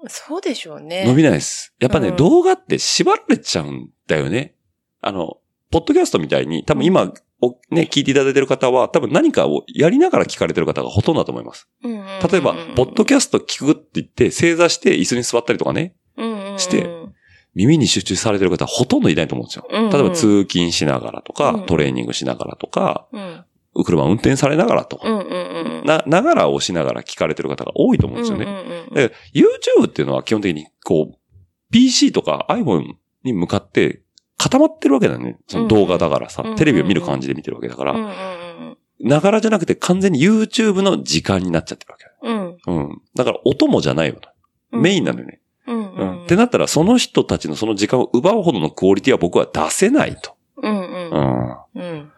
[0.07, 1.05] そうでしょうね。
[1.05, 1.75] 伸びないです。
[1.79, 4.55] やっぱね、うん動画って縛られちゃうんだよね。
[5.01, 5.37] あの、
[5.69, 11.67] ポッドキャストみたいに、多分今、おね、聞いていただいてる方は、多分何かをやりながら聞かれてる方がほとんどだと思います。
[11.83, 15.95] 例えば、ポッドキャスト聞くって言って、正座して椅子に座ったりとかね、
[16.57, 16.89] して
[17.53, 19.67] 耳に集中されてる方はほとんどいないと思うんですよ。
[19.69, 25.85] 例えば通勤しながらとか、うんトレーニングしながらとか、うん車運転されながらとか、うんうんうん。
[25.85, 28.45] な、ながらをしながら聞かれてる方が多いと思うんですよね。
[28.45, 31.17] うんうんうんで YouTube っていうのは基本的に、こう、
[31.71, 34.01] PC とか iPhone に向かって
[34.37, 35.39] 固まってるわけだよね。
[35.47, 37.95] その動画だからさうんうん、テレビを見る感じで見てるわけだから、
[38.99, 42.11] ながらじゃなくて完全に YouTube の時間になっちゃってるわけだ。
[42.23, 43.01] うんうん。
[43.15, 44.15] だから音もじゃないよ
[44.71, 45.40] メインなのよね。
[45.67, 45.95] うんう。
[45.95, 50.35] うんんってなったら、その人たちのその時間を奪うほどのクオリティは僕は出せないと。
[50.57, 50.83] うんう
[51.75, 51.93] うんん。
[51.93, 52.11] うん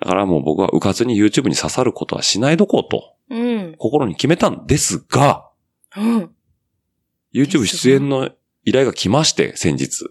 [0.00, 5.48] だからもう僕はうかつに YouTube に刺さることはしないどこうと、うん心に決めたんですが、
[5.96, 6.30] うん。
[7.34, 8.30] YouTube 出演の
[8.64, 10.06] 依頼が来まして、先日。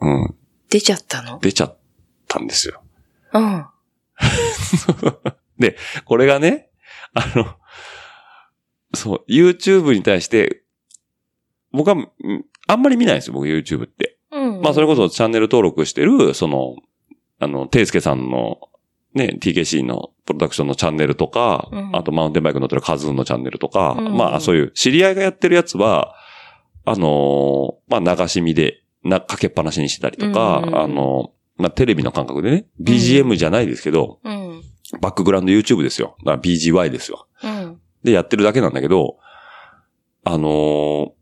[0.00, 0.34] うん。
[0.68, 1.38] 出ちゃったの？
[1.38, 1.78] 出ちゃっ
[2.28, 2.82] たんですよ。
[3.32, 3.66] うん。
[6.04, 6.70] これがね、
[7.14, 7.56] あの、
[8.94, 10.62] そう、YouTube に対して、
[11.76, 14.18] 僕は、うんあんまり見ないんですよ、僕 YouTube って。
[14.32, 14.60] うん。
[14.60, 16.74] まあ、それこそチャンネル登録してる、その、
[17.38, 18.58] あの、ていすけさんの、
[19.14, 26.14] ね、TKC のプロダクションのチャンネルとか、うんあとマウンテンバイク乗ってるカズーンのチャンネルとか、うんまあ、そういう知り合いがやってるやつは、
[26.84, 34.62] あのーまあ、流し見で、な、かけっぱなしにしてたりとか、うんあのまあ、テレビの感覚でね、BGM じゃないですけど、うん。
[35.00, 36.16] バックグラウンド YouTube ですよ。
[36.24, 37.26] だから BGY ですよ。
[37.42, 37.80] うん。
[38.04, 39.16] でやってるだけなんだけど、
[40.24, 41.15] あのー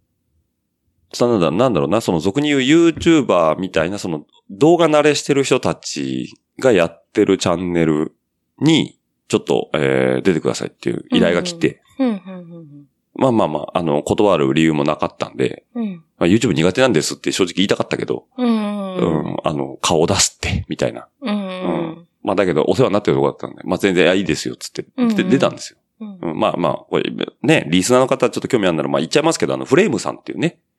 [1.21, 8.15] なんだ、なんだろうな、その俗に言う YouTuber みたいな、その動画慣れしてる人たちがやってるチャンネル
[8.61, 8.99] に、
[9.29, 12.09] ちょっと、えー出てくださいっていう依頼が来て、うん。
[12.09, 12.87] うん。
[13.17, 15.95] まあまあまあ、あの、断る理由もなかったんで、うん。
[16.19, 18.47] まあ、YouTube 苦手なんですって正直言いたかったけど、うん。
[18.47, 19.27] ううん。
[19.35, 21.09] ん、あの、顔出すって、みたいな。
[21.23, 22.07] うん。
[22.23, 25.79] まあだけど、お世話になってるとこだったんで、まあ全然、あいいですよ、つって、うんで出たんですよ。
[26.01, 26.31] うん。
[26.31, 27.11] うんまあまあ、これ、
[27.43, 30.74] ね、リスナーの方ちょっと興味あるなら、まあ言っちゃいますけど、あの、フレームさんっていうね、うん。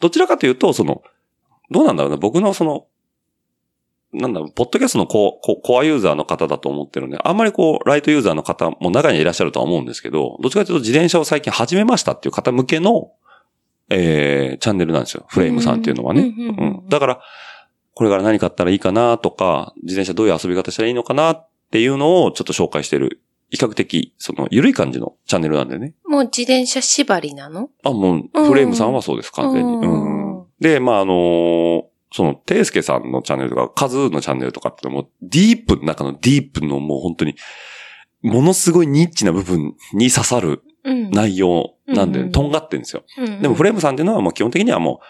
[0.00, 1.02] どちらかというと、その、
[1.70, 2.86] どうなんだろうな、僕のその、
[4.12, 13.12] なんだろう、ポッドキャストのコココアユーザーの方だと思ってるんで、あんまりこう、ライトユーザーの方も中にはいらっしゃるとは思うんですけど、どっちかというと自転車を最近始めましたっていう方向けの、
[13.88, 15.26] えー、チャンネルなんですよ。
[15.28, 16.22] フレームさんっていうのはね。
[16.22, 17.20] うんだから、
[17.94, 25.94] これから何買ったらいいかなとか、自転車どういう遊び方したらいいのかなっていうのをちょっと紹介してる、比較的、その、緩い感じのチャンネルなんでね。
[26.06, 27.70] もう自転車縛りなの？
[27.84, 29.72] あ、もう、フレームさんはそうです、完全に。
[29.74, 31.82] うんうんで、まあ、あのー
[32.12, 37.34] その、ていすけさんのチャンネルとか、カズーのチャンネルとかってもう、ディープの中のディープのもう本当に、
[38.22, 41.10] ものすごいニッチな部分に刺さるうん。
[41.10, 43.02] 内容なんで、うんとんがってるんですよ。
[43.18, 45.06] うんでもフレームさんっていうのはもう基本的にはもう、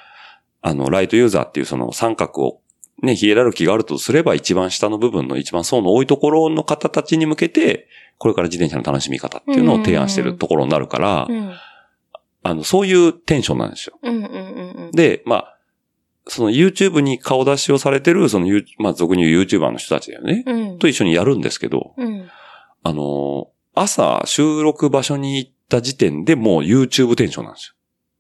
[0.62, 2.60] あの、ライトユーザーっていうその三角を、
[3.02, 11.52] ね、ヒエラルキーがあるとすれば一番下の部分の一番層の多いところの方たちに向けて、これから自転車の楽しみ方っていうのを提案してるところになるからう、ん。
[12.42, 13.98] あの、そういうテンションなんですよ。
[14.02, 15.58] うんうんうんで、まあ、
[16.28, 18.46] その YouTube に顔出しをされてる、その、
[18.78, 20.44] まあ、俗に言う YouTuber の人たちだよね。
[20.46, 20.70] うん。
[20.70, 20.78] うん。
[20.78, 22.28] と一緒にやるんですけど、うん。
[22.82, 27.75] あのー朝収録場所に行った時点でもう YouTube テンションなんです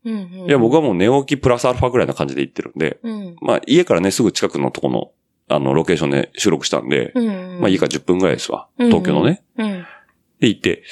[0.06, 0.38] うん。
[0.38, 0.46] よ。
[0.46, 3.36] いや、僕はもう寝起きプラスアルファぐらいな感じで行ってるんで、うん。
[3.40, 5.10] まあ、家からね、すぐ近くのとこの、
[5.48, 7.60] あの、ロケーションで収録したんで、うん。
[7.60, 8.68] まあ、家から10分ぐらいですわ。
[8.78, 9.42] うん東京のね。
[9.58, 9.84] うん。
[10.40, 10.82] で、行って、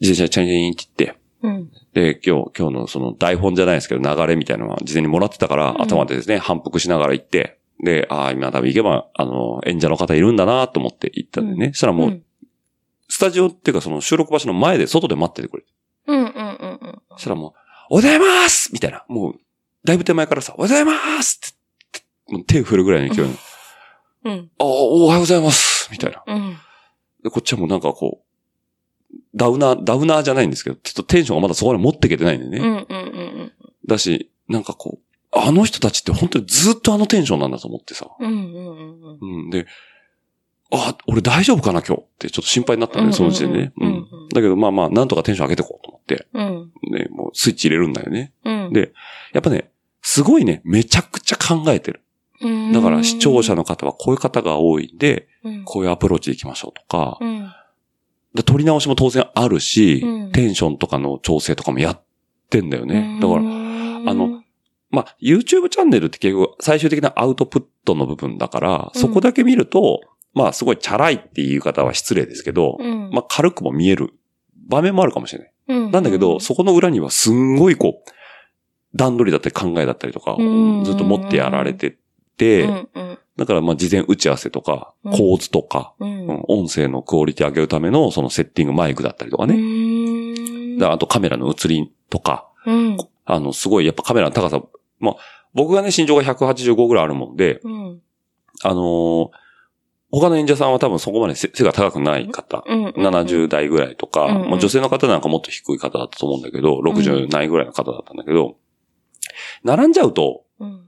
[0.00, 1.70] 自転車チャインって言って、うん。
[1.92, 11.68] で、今日、今日のその台本じゃないですけど、流れみたいなのは事前にもらってたから、うん頭でですね、反復しながら行って、で、ああ、今多分行けば、あの、演者の方いるんだなと思って行ったんでね。
[11.68, 12.22] そしたらもう、
[13.08, 15.68] スタジオっていうかその収録場所の前で外で待っててくれて。
[16.06, 17.02] うんうんうんうん。
[17.12, 17.57] そしたらもう、
[17.90, 19.04] おはようございますみたいな。
[19.08, 19.34] もう、
[19.84, 21.52] だいぶ手前からさ、おはようございますっ
[21.92, 23.32] て、もう手を振るぐらいの勢いの、
[24.24, 24.50] うん。
[24.58, 26.22] あおはようございますみたいな。
[26.26, 26.56] うん。
[27.24, 32.58] で、こっちはもうなんかこう、ダウナー、ダウナーじゃないんですけど、ちょっとテンションがまだそこまで持ってけてないんでね。
[32.58, 33.04] うんうんう
[33.44, 33.52] ん
[33.86, 38.10] だし、なんかこう、あの人たちって本当にずっとあのテンションなんだと思ってさ。
[38.20, 38.30] うん。
[38.30, 39.44] うんうんうん。
[39.44, 39.50] うん。
[39.50, 39.66] で、
[40.70, 42.02] あ、俺大丈夫かな今日？
[42.02, 43.72] ってちょっと心配になったね、その時点でね。
[43.78, 44.06] ううんん。
[44.34, 45.97] だけどまあまあ、なんとかテンション上げてこうと。
[46.32, 46.72] うん。
[46.90, 48.32] ね、もうスイッチ入れるんだよね。
[48.44, 48.72] うん。
[48.72, 48.92] で
[49.32, 49.70] やっぱね、
[50.02, 52.02] すごいね、めちゃくちゃ考えてる。
[52.40, 57.52] うん、だから視聴者の方はこういう方が多いんで、うん、こういうアプローチでいきましょうとか、うん。
[58.34, 62.02] で撮り直しも当然あるし、うんテンションとかの調整とかもやっ
[62.50, 63.18] てんだよね。
[63.20, 64.42] だから、らあの、
[64.90, 70.00] まあ、YouTube チャンネルって結局最終的なアウトプットの部分だから、うんそこだけ見ると、
[70.34, 74.14] まあ、すごいチャラいっていう言い方は失礼ですけど、うん、まあ、軽くも見える
[74.68, 75.52] 場面もあるかもしれない。
[75.68, 75.90] うん。
[75.90, 78.10] なんだけど、そこの裏にはすんごいこう、
[78.94, 81.98] 段取りだったり考えだったりとかうん、ずっと持ってやられて
[82.36, 82.66] て、
[83.36, 85.12] だからまあ事前打ち合わせとか、うん。
[85.12, 90.84] 構図とか、音声のクオリティ上げるためのそのセッティングマイクだったりとかうね。
[90.86, 92.96] あとカメラの映りとか、うん。
[93.24, 94.62] あの、すごいやっぱカメラの高さ、
[95.00, 95.16] まあ、
[95.54, 98.00] 僕がね、身長が185ぐらいあるもんで、うん。
[98.62, 99.30] あのー
[100.10, 104.50] 他の演者さんは多分そこまで背背が高くない方、うん70代ぐらいとか、うんうん。
[104.50, 108.56] まあ、女性の方なんかもっと低い方だったと思うんだけど、60ないぐらいの方だったんだけど、
[109.64, 110.84] 並んじゃうと、うん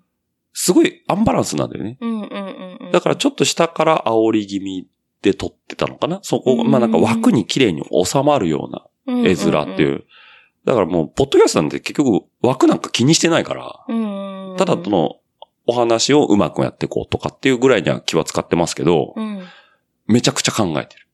[0.53, 1.97] すごいアンバランスなんだよね。
[2.01, 2.11] うん。
[2.11, 4.89] うんうんうんだからちょっと下から煽り気味
[5.23, 6.19] で撮ってたのかな。
[6.23, 8.85] そこ、うんまあなんか枠に綺麗に収まるような
[9.25, 10.05] 絵面っていう。
[10.65, 14.57] だからもう、ポッドキャストなんて結局枠なんか気にしてないから、うんうん。
[14.57, 15.17] ただその
[15.67, 19.43] お話をうまくやっていこうとかっていうぐらいには気は使ってますけど、うん。
[20.07, 21.07] めちゃくちゃ考えてる。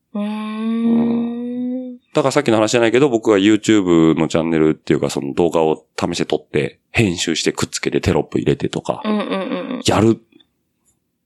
[2.15, 9.23] だからさっきの話じゃないけど、僕が YouTube のチャンネルっていうかその動画を試して撮って、編集してくっつけてテロップ入れてとかう、んうんう
[9.79, 10.19] んやる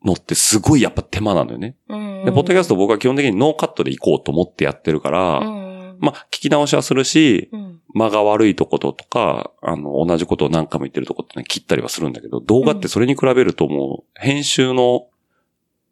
[0.04, 1.76] のってすごいやっぱ手間なんだよね。
[1.88, 5.69] うんで、ポッドキャスト僕は基本的にノーカットで行こうと思ってやってるから、うん
[6.00, 7.80] まあ、聞き直しはするし、うん。
[7.92, 15.06] 間が悪いとこととか、あの、同じことを何回も言ってるとこってね、切ったりはするんだけど、動画ってそれに比べるともう、編集の、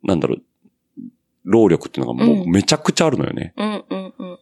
[0.02, 0.42] なんだろう、
[1.44, 3.52] 労力っていうのがもうめちゃくちゃあるのよね。
[3.56, 4.38] うんうんうん。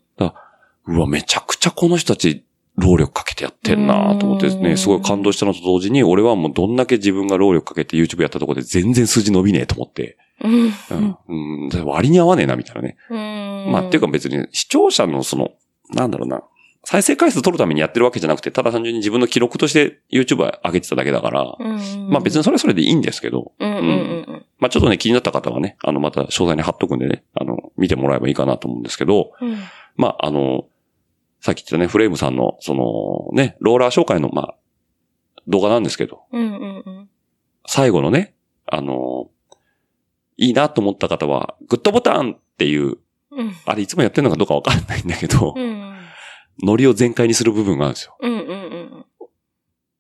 [0.86, 2.44] うわ、めちゃくちゃこの人たち、
[2.76, 4.76] 労力かけてやってんなと思ってね、うん。
[4.76, 11.68] すごい感動したのと同時に、俺はもうどんだけ自分が労力かけて YouTube やったところで全然数字伸びねえと思って、うん。
[11.68, 12.96] うん、割に合わねえなみたいなね。
[13.10, 13.72] うん。
[13.72, 15.50] まあ、っていうか別に視聴者のその、
[15.90, 16.42] なんだろうな、
[16.84, 22.08] 再生回数取るためにやってるわけじゃなくて、ただ単純に自分の記録として YouTube は上げてただけだから、うん。
[22.08, 24.44] まあ別にそれはそれでいいんですけど、うん。
[24.58, 29.56] まあちょっとね気になった方はね、あのまた詳細に貼っとくんでね、あの、見てもらえばいいかなと思うんですけど、うん。
[29.96, 30.66] まああの、
[31.40, 34.54] さっき言ったね、フレームさんの、そのね、ローラー紹介の、まあ、
[35.48, 37.08] 動画なんですけど、うんうんうん。
[37.66, 38.34] 最後のね、
[38.66, 39.28] あの、
[40.36, 42.98] いいなと思った方は、グッドボタンっていう、
[43.30, 45.96] うんあれいつもやってるのかどうかわかんないんだけど、うん
[46.62, 48.16] ノリを全開にする部分があるんですよ。
[48.20, 49.04] うんうん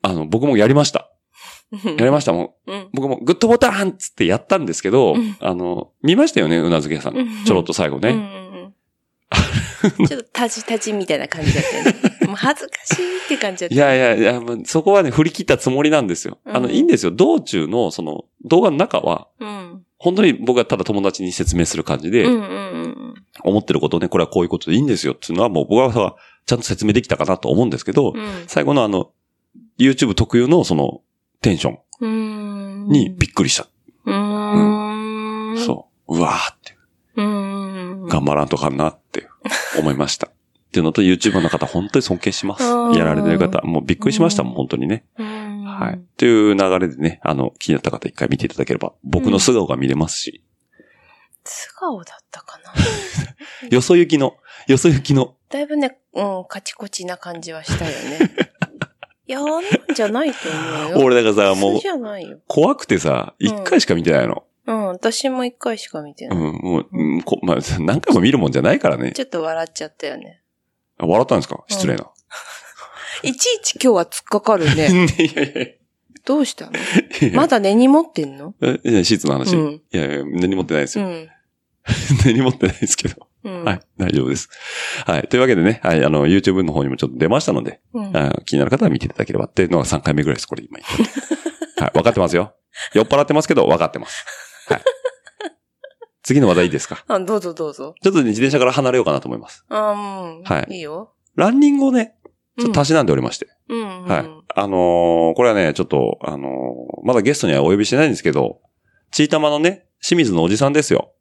[0.02, 1.10] あの、僕もやりました。
[1.72, 2.70] うんやりましたもん。
[2.70, 7.16] うん僕もグッドボタンっつってやったんですけど、うんあの、見ましたよね、うなずけさん。
[7.16, 8.10] うんちょろっと最後ね。
[8.10, 8.46] うんうんうん
[10.06, 11.94] ちょっとタジタジみたいな感じだったよね。
[12.26, 13.74] もう恥ずかしいって感じだった。
[13.74, 16.38] いやいやいや、もうそこはね、振り切ったつもりなんですよ。
[16.44, 17.12] あの、うんいいんですよ。
[17.12, 19.85] 道中の、その、動画の中は、うん。
[19.98, 22.26] 本当に僕はただ友達に説明する感じで、
[23.42, 28.44] 思ってることをね、これはこういうことでいいんですよっていうのはもう僕はさ、ちゃんと説明できたかなと思うんですけど、うん。
[28.46, 29.10] 最後のあの、
[29.78, 31.00] YouTube 特有のその、
[31.40, 32.88] テンションうん。
[32.88, 33.66] にびっくりした。
[34.04, 35.58] うーん。
[35.58, 36.18] そう。
[36.18, 36.76] うわーって。
[37.16, 39.28] 頑張らんとかんなって
[39.78, 40.28] 思いました。
[40.28, 40.30] っ
[40.72, 42.64] ていうのと YouTuber の方本当に尊敬します。
[42.64, 43.60] うんやられてる方。
[43.62, 45.04] もうびっくりしましたもん、本当にね。
[45.80, 45.86] うん。
[45.86, 45.94] はい。
[45.96, 50.42] っていう流れでね、あの、気になった方一回見ていただければ、僕の素顔が見れますし、
[51.44, 52.72] 素顔だったかな。
[53.70, 54.36] よそ行きの、
[54.66, 58.18] よそ行きの、だいぶね、うん、カチコチな感じはしたよね。
[59.28, 59.62] いや、あんなん
[59.94, 60.98] じゃないと思うよ。
[61.04, 62.38] 俺だからさ、もう普通じ、ゃないよ。
[62.46, 64.44] 怖くてさ、一回しか見てないの。
[64.66, 66.38] うん、私も一回しか見てうない。
[66.38, 69.12] ん、もう、うんこまあ、何回も見るもんじゃないからね。
[69.12, 70.42] ちょっと笑っちゃったよね。
[70.98, 71.64] 笑ったんですか？
[71.68, 72.08] 失礼な。
[73.22, 74.88] いちいち今日は突っかかるね。
[75.18, 75.78] いやいやい
[76.24, 76.72] どうしたの？
[77.20, 78.54] やまだ根に持ってんの？
[78.60, 79.54] えいや、シーツの話。
[79.54, 81.06] うんいやいや、根に持ってないですよ。
[81.06, 81.28] うん。
[82.26, 83.28] 根に持ってないですけど。
[83.44, 83.64] うん。
[83.64, 84.48] はい、大丈夫です。
[85.06, 85.28] はい。
[85.28, 88.16] というわけでね、はい、あの、YouTube の方にもちょっと出ましたので、うん。
[88.16, 91.14] あ気になる方は見ていただければっていうのが3回目ぐらいです、これ今言って。
[91.80, 92.54] はい、分かってますよ。
[92.92, 94.24] 酔っ払ってますけど、分かってます。
[94.68, 94.82] はい。
[96.24, 97.04] 次の話題いいですか？
[97.06, 97.94] あ、どうぞどうぞ。
[98.02, 99.64] ちょっとね、自転車から離れようかなと思います。
[99.68, 100.42] あうん。
[100.42, 101.12] はいいいよ。
[101.36, 102.15] ランニングをね、
[102.58, 103.48] ちょっうんとたしなんでおりまして。
[103.68, 104.04] うん、うん。
[104.06, 104.24] はい。
[104.54, 108.60] あのーこれはね、ちょっと、あのーまだゲストにはお呼びしてないんですけど、
[109.10, 111.12] チータマのね、清水のおじさんですよ。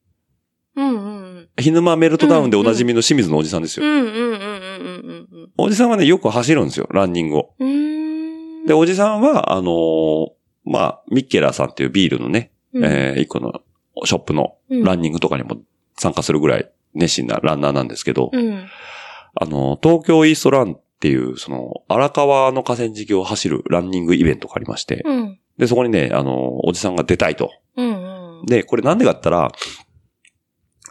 [0.76, 3.88] うんうんヒヌマメルトダウンでおなじみの清水のおじさんですうん。
[3.88, 3.94] よ。
[3.94, 7.54] うんうんうんうんうんおじさんはね、よく走るんですよ、ランニングを。
[7.60, 7.68] うん。
[7.68, 8.66] うーん。
[8.66, 10.28] で、おじさんは、あのー
[10.66, 13.62] まあ、ミッケラーさんっていうビールのね、うん、えー一個の
[14.04, 15.58] ショップのランニングとかにも
[15.98, 18.66] 参加するぐらい熱心なランナーなんですけど、うん。
[19.36, 25.40] あの、東京イーストランっていう、その、荒川の河川敷を走るランニングイベントがありまして、うん。
[25.58, 27.52] で、そこにね、あの、おじさんが出たいと。
[27.76, 28.40] うん。
[28.40, 28.46] うん。
[28.46, 29.52] で、これなんでかって言ったら、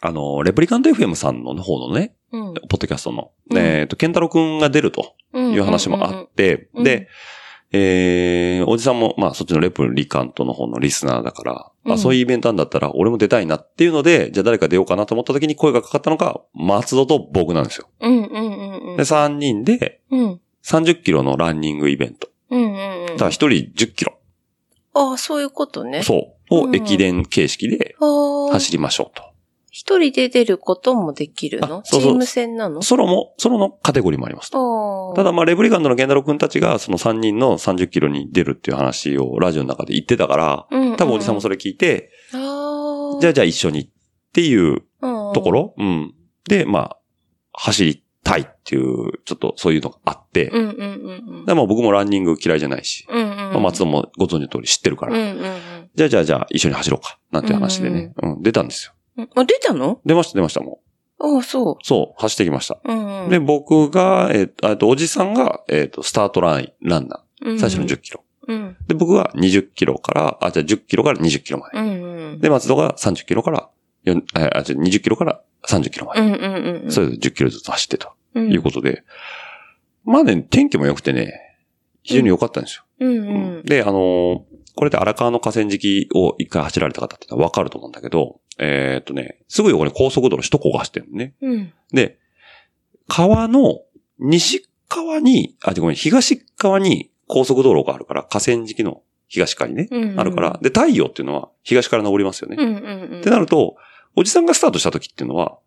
[0.02, 2.54] あの、レプリカント FM さんの方のね、うん。
[2.54, 7.08] ポッドキャストの、うんえっ、と、ケンタロウくんが出るという話もあって、うんで、
[7.76, 17.88] えー、おじさんも、まあ、そっちのレプリカントの方のリスナーだから、うんあ、そういうイベントなんだったら、俺も出たいなっていうので、じゃあ誰か出ようかなと思った時に声がかかったのが、松戸と僕なんですよ。
[18.00, 18.96] うんうんうんうん。
[18.96, 20.40] で、3人で、うん。
[20.62, 22.28] 30キロのランニングイベント。
[22.50, 23.06] うんうんうん。
[23.08, 24.18] だから1人10キロ。
[24.94, 26.04] ああ、そういうことね。
[26.04, 26.54] そう。
[26.54, 27.96] をうん駅伝形式で。
[27.98, 29.33] 走りましょうと。
[29.76, 31.82] 一人で出ることもできるの？
[31.82, 32.80] チーム戦なの？
[32.80, 34.52] ソロも、ソロのカテゴリーもあります。
[34.52, 35.24] た。
[35.24, 42.12] だまあ、レブリガンドのゲンダロ君たちが、その3人の30キロに出るっていう話をラジオの中で言ってたから、うんうん、多分おじさんもそれ聞いて。
[42.30, 43.88] じゃあじゃあ一緒にっ
[44.32, 46.14] ていうあところ、うん。
[46.48, 46.98] で、まあ、
[47.52, 51.44] 走りたいっていう、ちょっとそういうのがあって、うんうんうんうん。
[51.46, 53.36] でも僕もランニング嫌いじゃないし、うんうん。
[53.36, 55.56] まあ、松戸もご存知の通り知ってるから、うんうんうん。
[55.96, 58.92] じゃあじゃあじゃあ一緒に走ろうか、なんていう話でね、うん、出たんですよ。
[59.16, 59.30] うん。
[59.34, 60.00] あ、出たの？
[60.04, 60.80] 出ました出ましたも
[61.18, 62.80] ああ、そうそう、走ってきました。
[62.84, 62.92] う。
[62.92, 68.24] うんで、僕が、えっ、と、あと、おじさんが、えっ、と、スタートライン、ランナー、最初の10キロ。
[68.46, 68.76] うん。
[68.86, 71.78] で、僕は20キロから、あ、じゃあ10キロから20キロまで。
[71.78, 71.86] うん
[72.32, 72.40] うん。
[72.40, 73.70] で、松戸が30キロから、あ、
[74.04, 76.20] じゃあ20キロから30キロまで。
[76.20, 76.92] うんうんうん。
[76.92, 79.04] それで10キロずつ走ってとうんいうことで、
[80.04, 81.40] まあね、天気も良くてね、
[82.02, 82.84] 非常に良かったんですよ。
[83.00, 83.62] うんううんん。
[83.64, 84.40] で、あのー
[84.76, 91.34] これで荒川の河川敷を一回走られた方ってのはわかると思うんだけど、えーっとね、すぐ横に高速道路首都高が走ってるのね。
[91.40, 91.72] うん。
[91.92, 92.18] で、
[93.08, 93.80] 川の
[94.18, 100.20] 西側に、あ、ごめん、東側に高速道路があるから、河川敷の東側にね、うん。
[100.20, 102.56] あるから、で、太陽っていうのは東から昇りますよね。
[102.58, 103.20] うんうんうん。
[103.20, 103.76] ってなると、
[104.16, 105.58] おじさんがスタートした時っていうのは、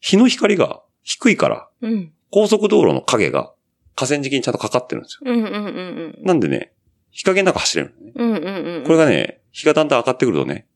[0.00, 2.12] 日の光が低いから、うん。
[2.30, 3.52] 高速道路の影が
[3.96, 5.30] 河川敷にちゃんとかかってるんですよ。
[5.30, 6.24] うんうんうんうん。
[6.24, 6.72] なんでね、
[7.10, 8.12] 日陰の中走れるのね。
[8.14, 8.84] うんうんうん。
[8.84, 10.66] これがね、日がだんだん上がってくるとね、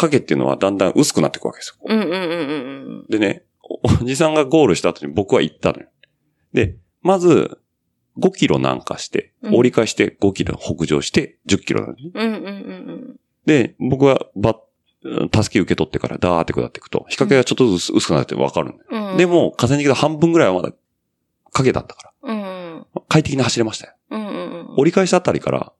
[0.00, 1.84] 影っていうのはだんだん薄くなっていくわけですよ。
[1.84, 2.16] うんうんうんう
[3.04, 5.88] んでね、おおじさんがゴールした後に僕は行ったのよ。
[6.52, 7.58] で、まず、
[8.18, 12.10] 5キロ南下して、うん折り返して5キロ北上して10キロなのね。
[12.12, 12.26] うん。
[12.26, 14.60] うんうんうんで、僕はば、
[15.34, 19.12] 助け受け取ってからダーって下っていくと、日陰がちょっとずつ薄くなってわかるのよ。
[19.12, 19.16] うん。
[19.16, 20.72] で、も、河川敷の半分ぐらいはまだ
[21.52, 22.86] 影だったかうんうん。
[22.94, 23.94] ら、快適に走れましたよ。
[24.10, 24.74] うんうんうん。
[24.76, 25.72] 折り返したあたりから、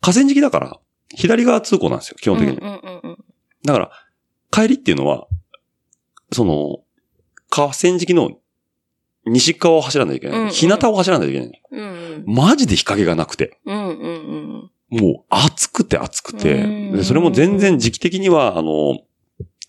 [0.00, 0.80] 河川敷だから、
[1.14, 2.56] 左側通行なんですよ、基本的に。
[3.64, 3.90] だから、
[4.50, 5.26] 帰りっていうのは、
[6.32, 6.80] その、
[7.50, 8.38] 河川敷の
[9.26, 10.38] 西側を走らないといけない。
[10.38, 11.62] うんうん日向を走らないといけない。
[11.70, 11.80] うん。
[11.80, 13.58] うんマジで日陰がなくて。
[13.64, 13.72] も
[14.90, 17.02] う暑くて暑くて。
[17.02, 19.00] それも全然時期的には、あの、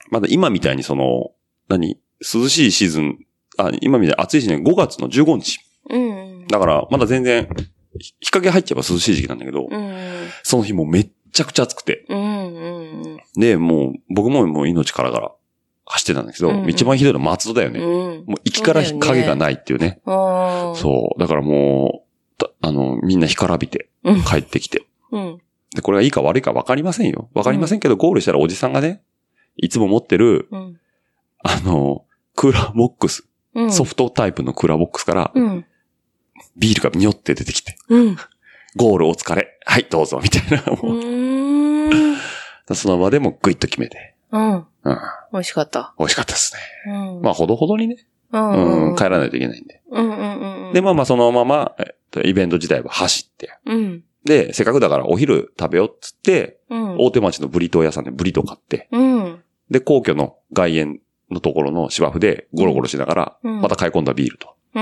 [0.09, 1.31] まだ今みたいにその、
[1.69, 3.25] 何涼しいシーズン、
[3.57, 5.59] あ、今みたいに暑いしね、5月の15日。
[5.89, 6.41] うん。
[6.41, 6.47] うん。
[6.47, 7.47] だから、まだ全然、
[7.99, 9.93] ひ日陰入っちゃえば涼しい時期なんだけど、うん
[10.43, 12.05] その日もうめっちゃくちゃ暑くて。
[12.09, 15.31] うんうんで、もう、僕ももう命からがら
[15.85, 17.79] 走ってたんだけど、うんうん一番ひどいのは松戸だよね。
[17.79, 17.87] うん。
[17.87, 18.25] うん。
[18.25, 20.01] もう行きから日陰がないっていうね。
[20.05, 20.75] ああ。
[20.75, 21.19] そう。
[21.19, 24.23] だからもう、たあの、みんな干からびてうん。
[24.23, 24.85] 帰ってきて。
[25.11, 25.41] うん。
[25.75, 27.29] で、これがいいか悪いか分かりませんよ。
[27.33, 29.01] 分かりませんけど、ゴールしたらおじさんがね、
[29.57, 30.79] いつも持ってる、うん。
[31.43, 33.71] あの、クーラーボックス、うん。
[33.71, 35.65] ソフトタイプのクーラーボックスから、うん。
[36.57, 38.17] ビールがにょって出てきて、うん。
[38.75, 39.59] ゴールお疲れ。
[39.65, 40.63] はい、どうぞ、みたいな。
[40.63, 41.22] うもう。
[42.73, 44.15] その場でもグイッと決めて。
[44.31, 44.53] うん。
[44.55, 44.65] うん。
[45.31, 45.93] 美味しかった。
[45.99, 46.53] 美味しかったです
[46.87, 46.93] ね。
[46.93, 47.21] うん。
[47.21, 48.95] まあ、ほどほどにね、ううん、ん。
[48.95, 49.81] 帰らないといけないんで。
[49.91, 50.73] うんうんうん。
[50.73, 53.57] で、まあまあ、そのまま、えっと、イベント自体は走って。
[53.65, 54.03] うん。
[54.25, 56.97] で、せっかくだからお昼食べようっつって、うん。
[56.97, 59.43] 大手町のブリトー屋さんでブリトー買って、うん。
[59.69, 64.79] で、皇居の外苑のところの芝生でゴロゴロしながら、うんまた買い込んだビールと、う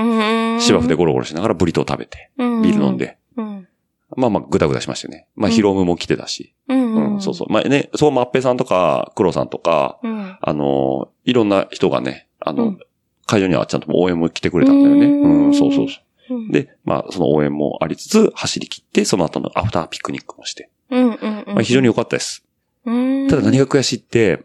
[0.56, 0.60] ん。
[0.60, 2.96] 芝生でゴロゴロしながらブリトー食べて、ビビール飲ん。
[2.96, 3.68] で、うん。
[4.16, 5.26] まあまあ、ぐだぐだしましたよね。
[5.34, 7.14] まあ、うんヒロムも来てたし、うん。
[7.14, 7.52] うん、そうそう。
[7.52, 10.38] まあね、そう、マッペさんとか、クロさんとか、うん。
[10.40, 12.78] あの、いろんな人がね、あの、うん
[13.24, 15.06] 会場にはちゃんと応援も来てくれたんだよね。
[15.06, 16.00] うんうん、そうそうそ
[16.30, 16.34] う。
[16.34, 16.50] うん。
[16.50, 21.44] で、まあ、その応援もありつつ、走り切って、その後のアフターピクニックもして、うんうんうん。
[21.46, 22.44] まあ、非常に良かったです。
[22.84, 23.28] うん。
[23.28, 24.44] ただ何が悔しいって、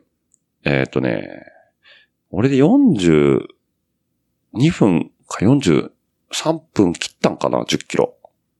[0.63, 1.43] えっ、とね、
[2.29, 3.47] 俺で42
[4.71, 5.89] 分か43
[6.73, 8.15] 分切ったんかな ?10 キロ。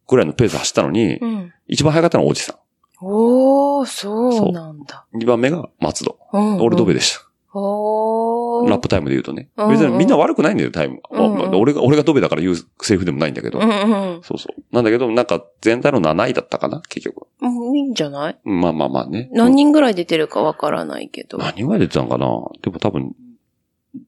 [0.07, 1.53] ぐらいのペース走ったのに、うん。
[1.67, 2.57] 一番早かったのはおじさ
[3.01, 5.05] おー、そうなんだ。
[5.13, 5.19] ん。
[5.19, 6.17] 二番目が松戸。
[6.33, 7.21] うん俺ドベでした。
[7.53, 9.49] ラップタイムで言うとね。
[9.57, 11.01] うん別にみんな悪くないんだよ、タイム。
[11.11, 13.59] うんうんまあ俺が、俺がドベだから言うセリフでもないんだけど。
[13.59, 14.63] うんうんそうそう。
[14.71, 17.27] なんだけど、なんか全体の7位だったかな結局。
[17.41, 17.75] うん。
[17.75, 18.39] いいんじゃない？
[18.45, 19.29] うんまあまあまあね。
[19.33, 21.37] 何人ぐらい出てるかわからないけど。
[21.37, 22.27] 何人ぐらい出てたのかな？
[22.61, 23.15] でも多分、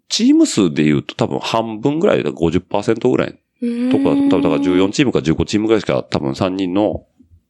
[0.07, 7.05] チーム数で言うと多分半分ぐらいだ、50%ぐらいとか、多分だから14チームか15チームぐらいしか多分3人の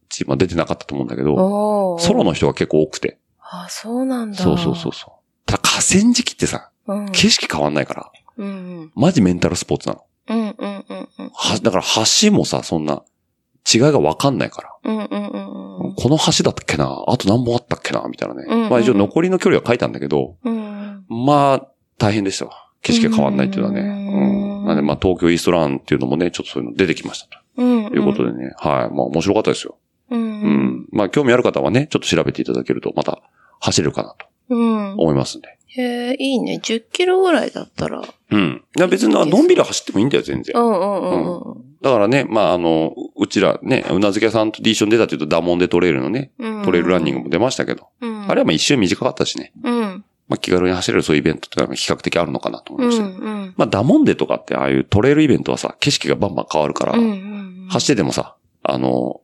[0.08, 3.18] チームは出てなかったと思うんだけど、ソロの人が結構多くて。
[3.40, 4.36] あ、そうなんだ。
[4.36, 5.12] そうそうそうそう。
[5.46, 7.06] ただ河川敷ってさ、うん。
[7.12, 10.04] 景色変わんないから、うんマジメンタルスポーツなの。
[10.28, 10.38] うん。
[10.38, 10.54] うん
[10.88, 11.30] うん。
[11.32, 11.84] は、だから
[12.22, 13.02] 橋もさ、そんな
[13.72, 14.74] 違いがわかんないから。
[14.84, 15.94] うんうんうんうん。
[15.94, 18.44] この橋だったっけなあと何本あったっけなみたいなね。
[18.48, 21.04] うんうんまあ一応残りの距離は書いたんだけど、うん。
[21.08, 22.52] まあ、大変でしたわ。
[22.82, 23.80] 景色が変わんないっていうのはね。
[23.80, 24.49] ううんん。
[24.70, 27.88] なんでまあ東京イーストランっていうのもね、ちょっとそういうの出てきましたうん。
[27.90, 28.52] ということでね。
[28.58, 28.94] はい。
[28.94, 29.76] まあ面白かったですよ。
[30.10, 30.20] うん。
[30.20, 30.30] ううん。
[30.82, 30.86] ん。
[30.92, 33.20] まあ興味ある方はね、ちょっと調べていただけるとまた
[33.60, 34.92] 走れるかなとうん。
[34.94, 35.48] 思いますんで。
[35.72, 36.60] へえ、いいね。
[36.62, 38.02] 10キロぐらいだったら。
[38.30, 38.62] うん。
[38.76, 40.58] いや別にのんびり走ってもいいんだよ、全然う。
[40.58, 46.62] んうんうんだからね、まああの、うちらね、うなずけ屋さんと D ション出たっていうとダモンデトレイルのね、うん。
[46.62, 48.30] トレイルランニングも出ましたけど、うん。
[48.30, 49.52] あれはまあ一周短かったしね。
[49.64, 50.04] うん。
[50.30, 53.04] まあ気軽に走れるそういうイベントってのは比較的あるのかなと思いました。
[53.04, 53.54] うんうん。
[53.56, 57.66] まあダモンデとかってああいうトレイルイベントはさ、景色がバンバン変わるから、うんうん。
[57.68, 59.20] 走っててもさ、あの、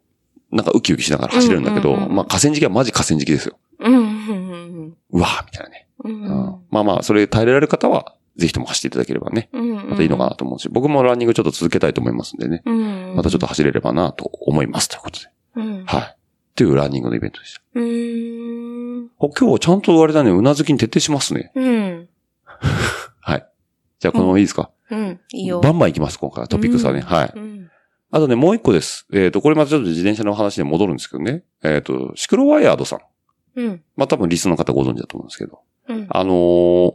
[0.50, 3.56] なんかウキウキしながら走れるんだけど、うんうんうんまあ河川敷はマジ河川敷ですよ。
[3.78, 6.22] うんうんうんうわーみたいなね、うん。
[6.22, 9.90] うんまあまあ、それ耐えられる方は、ぜひとも走っていただければね、うん。
[9.90, 13.14] またいいのかなと思うし、僕もランニングちょっと続けたいと思いますんでね、うん。
[13.16, 15.26] またちょっと走れればなと思いますということで。
[15.56, 15.84] うん。
[15.86, 16.15] はい。
[16.56, 17.60] というランニングのイベントでした。
[17.74, 19.10] うーん。
[19.18, 21.52] 今日はちゃんとあれだね、うなずきに徹底しますね。
[21.54, 22.08] うん。
[23.20, 23.46] はい。
[24.00, 25.20] じゃあこのままいいですか、うん。
[25.32, 25.60] いいよ。
[25.60, 27.00] バンバン行きます、今回はトピックスはね。
[27.00, 27.32] うんはい。
[27.36, 27.70] うん。
[28.10, 29.06] あとね、もう一個です。
[29.12, 31.44] えっ、と、これまたちょっと自転車の話に戻るんですけどね。
[31.62, 33.00] えっ、と、シクロワイヤードさん。
[33.56, 33.82] うん。
[33.94, 35.60] まあ多分リスの方ご存知だと思うんですけど。
[35.88, 36.06] うん。
[36.08, 36.94] あのー、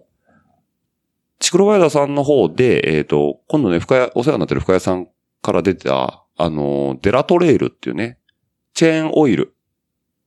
[1.42, 5.08] シクロワイヤードさんの方で、えっ、と、今度ね、深谷、お世話になってる深谷さん
[5.44, 8.18] から出てた、あのー、デラトレイルっていうね、
[8.74, 9.54] チェーンオイル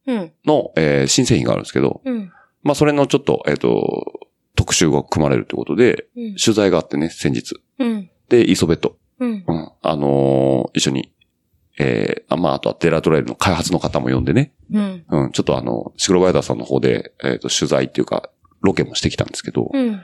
[0.06, 0.32] うん。
[0.44, 2.32] の、えー新製品があるんですけど、うん。
[2.62, 6.36] まあそれのちょっと、えっ、と、特集が組まれるということで、うん。
[6.36, 7.60] 取材があってね、先日。
[7.78, 8.10] うん。
[8.28, 8.96] で、イソベット。
[9.18, 9.44] うん。
[9.46, 9.72] うん。
[9.82, 11.12] あのー一緒に、
[11.78, 15.04] えーあ、まあ、あとはデラトレイルの開発の方も呼んでね、うん。
[15.08, 18.30] うん、ちょっとあの、シクロバイダーさんの方で、えっ、と、取材っていうか、
[18.60, 20.00] ロケもしてきたんですけど、うん。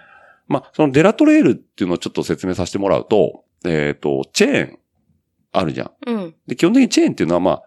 [0.49, 4.79] まあ、そのデラトレイルっていうのをちょっと説明させてもらうと、えっ、と、チェーン、
[5.53, 5.91] あるじゃん。
[6.07, 6.35] うん。
[6.47, 7.63] で、基本的にチェーンっていうのはまあ、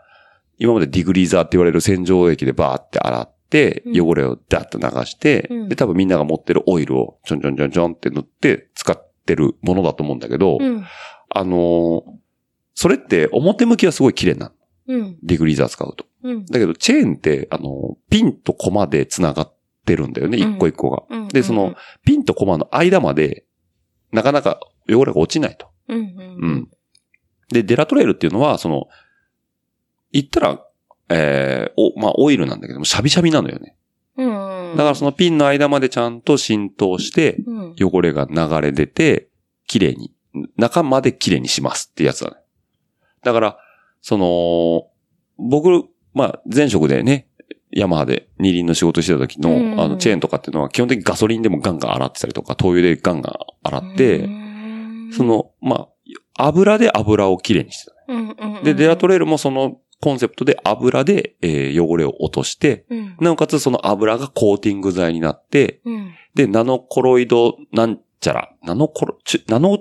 [0.58, 10.84] 今までディグリーザーって言われる洗浄液でバーって洗って、うん汚れをダッと流して、うんで、多分みんなが持ってるオイルをちょんちょんちょんちょんって塗って使ってるものだと思うんだけど、うん。
[11.30, 12.02] あのー
[12.76, 14.52] それって表向きはすごい綺麗なの。
[14.88, 15.18] うん。
[15.22, 16.06] ディグリーザー使うと。
[16.24, 16.46] うん。
[16.46, 21.04] だけど、チェーンって、あの、ピンとコマで繋がってるんだよね、うん一個一個が。
[21.10, 21.28] うん。
[21.28, 23.46] で、その、、ピンとコマの間まで、
[24.12, 25.68] なかなか汚れが落ちないと。
[25.88, 26.00] うん。
[26.00, 26.52] ううん。
[26.52, 26.70] ん。
[27.50, 28.88] で、デラトレイルっていうのは、その、
[30.14, 30.66] 言ったら、
[31.10, 33.76] えー、お、まあ、オイルなんだけども、シャビシャビなのよね。
[34.18, 34.78] うん。
[34.78, 37.76] だからそのピンの間までちゃんと浸透して、うん。
[37.80, 39.30] 汚れが流れ出て、
[39.68, 40.14] 綺麗に、
[40.58, 42.38] 中まで綺麗にしますってやつだね。
[43.24, 43.58] だから、
[44.02, 44.88] その、
[45.38, 47.28] 僕、まあ、前職でね、
[47.72, 53.34] ヤマハで二輪の仕事してた時の、うんあの、チェーンとかっていうのは基本的にガソリンでもガンガン洗ってたりとか、灯油でガンガン
[53.64, 55.88] 洗って、うんそ、の、ま
[56.38, 57.94] あ、油で油をきれいにしてた。
[58.10, 58.64] うんうんうん。
[58.64, 63.16] で、デラトレールもそのコンセプトで油で、えー汚れを落として、うん。
[63.22, 66.14] なおかつその油がコーティング剤になって、うん。
[66.36, 69.80] で、ナノコロイドなんちゃら、ナノコロ、ナノ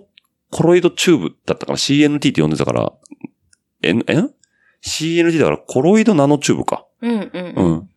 [0.52, 2.92] コロイドチューブだったから CNT って呼んでたから、
[3.82, 3.94] え、え
[4.84, 6.86] ?CNT だからコロイドナノチューブか。
[7.00, 7.72] うんうんううん。
[7.72, 7.88] ん。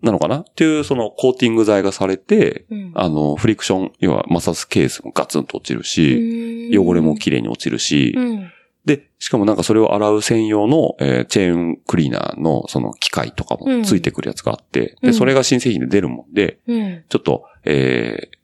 [0.00, 0.40] なのかな？
[0.42, 2.92] っていう、そのコーティング剤がされて、うん。
[2.94, 8.52] あの、フリクション、要は摩擦ケースもガツンと落ちるし、うん汚れもきれいに落ちるし、うん。
[8.88, 17.04] で、しかもなんかそれを洗う専用の、えーチェーンクリーナーのその機械とかもついてくるやつがあって、で、うんそれが新製品で出るもんで、うん。
[17.08, 18.38] ちょっと、えー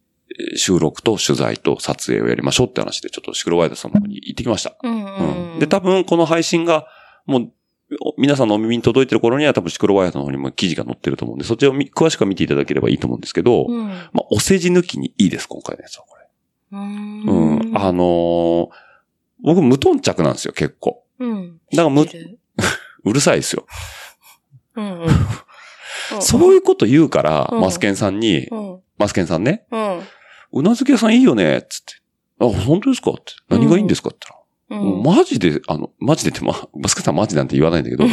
[0.56, 4.76] 収録と取材と撮影をやりましょうって話で、ちょっとシクロワイダーさんの方に行ってきました。
[4.82, 5.58] うんうん。
[5.60, 6.88] で、多分この配信が、
[7.24, 7.52] もう、
[8.00, 13.86] お皆さんのお耳に届いてる頃には多分シクロワイダーの方にも記事が載ってると思うんで、そっちをみ詳しく見ていただければいいと思うんですけど、うん。
[13.86, 13.98] まあ、
[14.32, 16.26] お世辞抜きにいいです、今回のやつは、これ。
[16.72, 17.22] うん。
[17.22, 17.78] うん。
[17.78, 18.68] あのー
[19.44, 21.04] 僕無頓着なんですよ、結構。
[21.20, 21.60] うん。
[21.72, 22.06] だからむ
[23.04, 23.66] うるさいですよ。
[24.76, 25.02] うんうん。
[25.06, 25.14] うん
[26.20, 28.80] そういうこと言うから、うんマスケンさんに、うん。
[28.98, 30.00] マスケンさんね、うん。
[30.52, 31.94] うなずけ屋さんいいよね、つって。
[32.40, 33.10] あ、本当ですか？
[33.12, 33.32] って。
[33.48, 34.10] 何がいいんですか？
[34.10, 34.40] って言っ
[34.70, 35.02] たら、うん。
[35.02, 38.04] マジで、あの、マジでって、まあ、マスケンさんマジなんて言わないんだけど、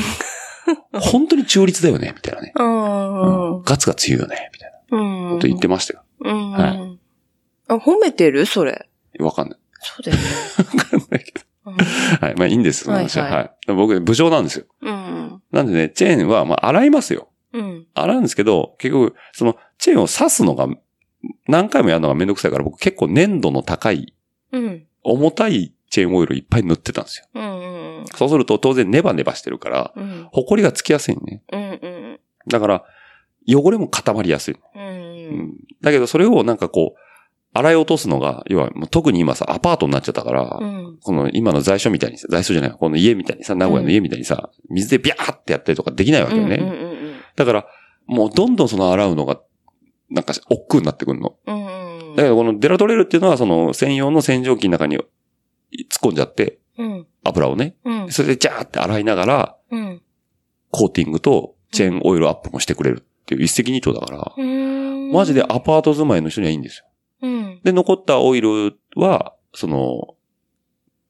[0.99, 2.53] 本当に中立だよね、みたいなね。
[2.55, 3.55] うん。
[3.57, 3.63] うん。
[3.63, 5.35] ガツガツ言うよね、みたいなうん。
[5.35, 6.03] こと言ってましたよ。
[6.21, 6.51] うん。
[6.51, 6.97] はい
[7.67, 8.45] あ、褒めてる？
[8.45, 8.87] それ。
[9.19, 9.59] わかんない。
[9.81, 10.23] そうだよね。
[10.57, 11.51] わかんないけど。
[12.21, 12.35] はい。
[12.35, 13.25] まあいいんです、その話は。
[13.25, 13.51] はいはい。
[13.67, 14.65] 僕、武将なんですよ。
[14.81, 15.41] うん。
[15.51, 17.29] なんでね、チェーンは、まあ洗いますよ。
[17.53, 17.87] うん。
[17.93, 20.67] 洗うんですけど、結局、その、チェーンを刺すのが、
[21.47, 24.13] 何回もやるのがめんどくさいから、僕結構粘度の高い、
[24.51, 24.85] うん。
[25.03, 27.25] 重たいチェーンオイルいっぱい塗ってたんですよ。
[27.33, 28.05] うん。
[28.15, 30.27] そうすると当然ネバネバしてるから、うん。
[30.31, 31.43] ホコリがつきやすいね。
[31.51, 31.61] うん。
[31.61, 32.19] うん。
[32.47, 32.83] だから、
[33.47, 34.53] 汚れも固まりやすい。
[34.53, 34.59] う。
[34.75, 35.53] うんん。
[35.81, 36.99] だけどそれをなんかこう、
[37.53, 40.97] 洗い落とすのが、要はもう特に今さ、アパートになっちゃったから、うん。
[41.01, 46.55] この今の在所みたいにさ、在所じゃない、この家みたいにさ、名古屋の家みたいにさ、水でビャーってやったりとかできないわけよね。
[46.55, 46.91] うんうん
[47.35, 47.65] だから、
[48.07, 49.39] もうどんどんその洗うのが、
[50.09, 51.35] なんか、億劫になってくるの。
[51.47, 52.09] うん。
[52.09, 52.15] うん。
[52.15, 55.05] だけどこのデラトレールっていうのは、その専用の洗浄機の中に突っ
[56.01, 57.07] 込んじゃって、うん。
[57.23, 58.11] 油をね、うん。
[58.11, 60.01] それでジャーって洗いながら、うん。
[60.71, 65.11] コーティングとチェーンオイルアップもしてくれるっていう一石二鳥だから、うん。
[65.11, 66.85] マジでアパート住まいの人にはいいんですよ。
[67.21, 67.59] うん。
[67.63, 70.15] で、残ったオイルは、その、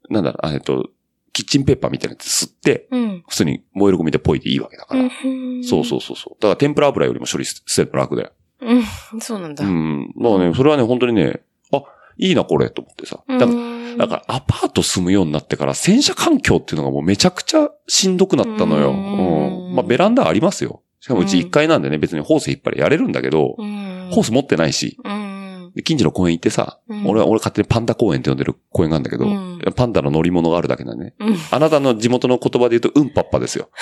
[0.09, 0.89] なんだろう、あえっと、
[1.33, 3.23] キッチンペーパーみたいなやつ吸って、うん。
[3.27, 5.01] 普通に燃えるゴミでポイでいいわけだから。
[5.03, 5.63] うん。
[5.63, 6.41] そうそうそうそう。
[6.41, 8.31] だから天ぷら油よりも処理捨てるの楽だよ。
[8.61, 8.75] う
[9.17, 9.21] ん。
[9.21, 9.65] そうなんだ。
[9.65, 10.13] うん。
[10.15, 11.41] まあね、それはね、本当にね、
[11.71, 11.83] あ、
[12.17, 13.23] いいなこれと思ってさ。
[13.27, 18.91] だから、うんだからアパート住むようになってから洗車環境っていうのがもうめちゃくちゃしんどくなったのよ。
[18.91, 19.75] ううんん。
[19.75, 20.81] まあベランダありますよ。
[21.01, 24.09] しかもうち1階なんでね、別にホース引っ張りやれるんだけど、うん。
[24.11, 25.40] ホース持ってないし、うん。
[25.75, 31.13] で近所の公園行ってさ、うん俺は、俺勝手にパンダ公園って呼んでる公園があるんだけど、うんパンダの乗り物があるだけなんでね。
[31.19, 31.37] うん。
[31.51, 33.69] あなたの地元の言葉で言うと、うんぱっぱですよ。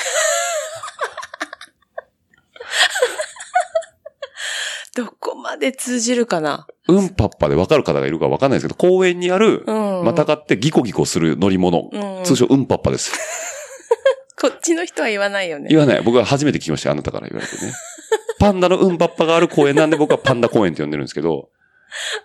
[4.95, 6.67] どこまで通じるかな？
[6.87, 9.71] うんぱっぱで分かる方がいるか分かんないですけど、公園にある、う
[10.01, 10.05] ん。
[10.05, 11.89] またがってギコギコする乗り物。
[11.91, 12.23] うん。
[12.23, 13.11] 通称うんぱっぱです。
[14.39, 15.67] こっちの人は言わないよね。
[15.69, 16.01] 言わない。
[16.01, 17.73] 僕は初めて聞きましたよあなたから言われてね。
[18.39, 21.49] パンダのうんぱっぱがある公園なんで僕はパンダ公園って呼んでるんですけど、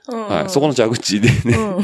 [0.09, 0.51] うんはい。
[0.51, 1.51] そこの蛇口でね、う
[1.81, 1.83] ん。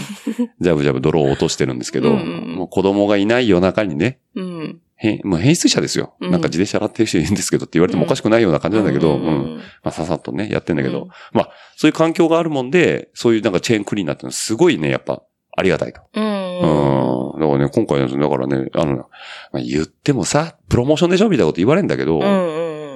[0.60, 2.18] ジャブジャブ泥を落としてるんですけど、うんう
[2.52, 4.80] んもう子供がいない夜中にね、うん。
[4.96, 6.14] 変、まあ変質者ですよ。
[6.20, 9.56] うんなんか自転車洗ってる人いるんですけどって言われてもおかしくないような感じなんだけど、ううんん。
[9.56, 15.22] まあささっとね、やってんだけど、うんまあそういう環境があるもんで、そういうなんかチェーンクリーナーってのはすごいね、やっぱ
[15.56, 16.00] ありがたいと。
[16.14, 16.24] うん。
[16.60, 17.40] うん。
[17.40, 19.06] だからね、今回のだからね、あの、ま
[19.54, 22.22] あ、言ってもさ、プロモーションでしょみたいなこと言われるんだけど、うん。
[22.22, 22.26] う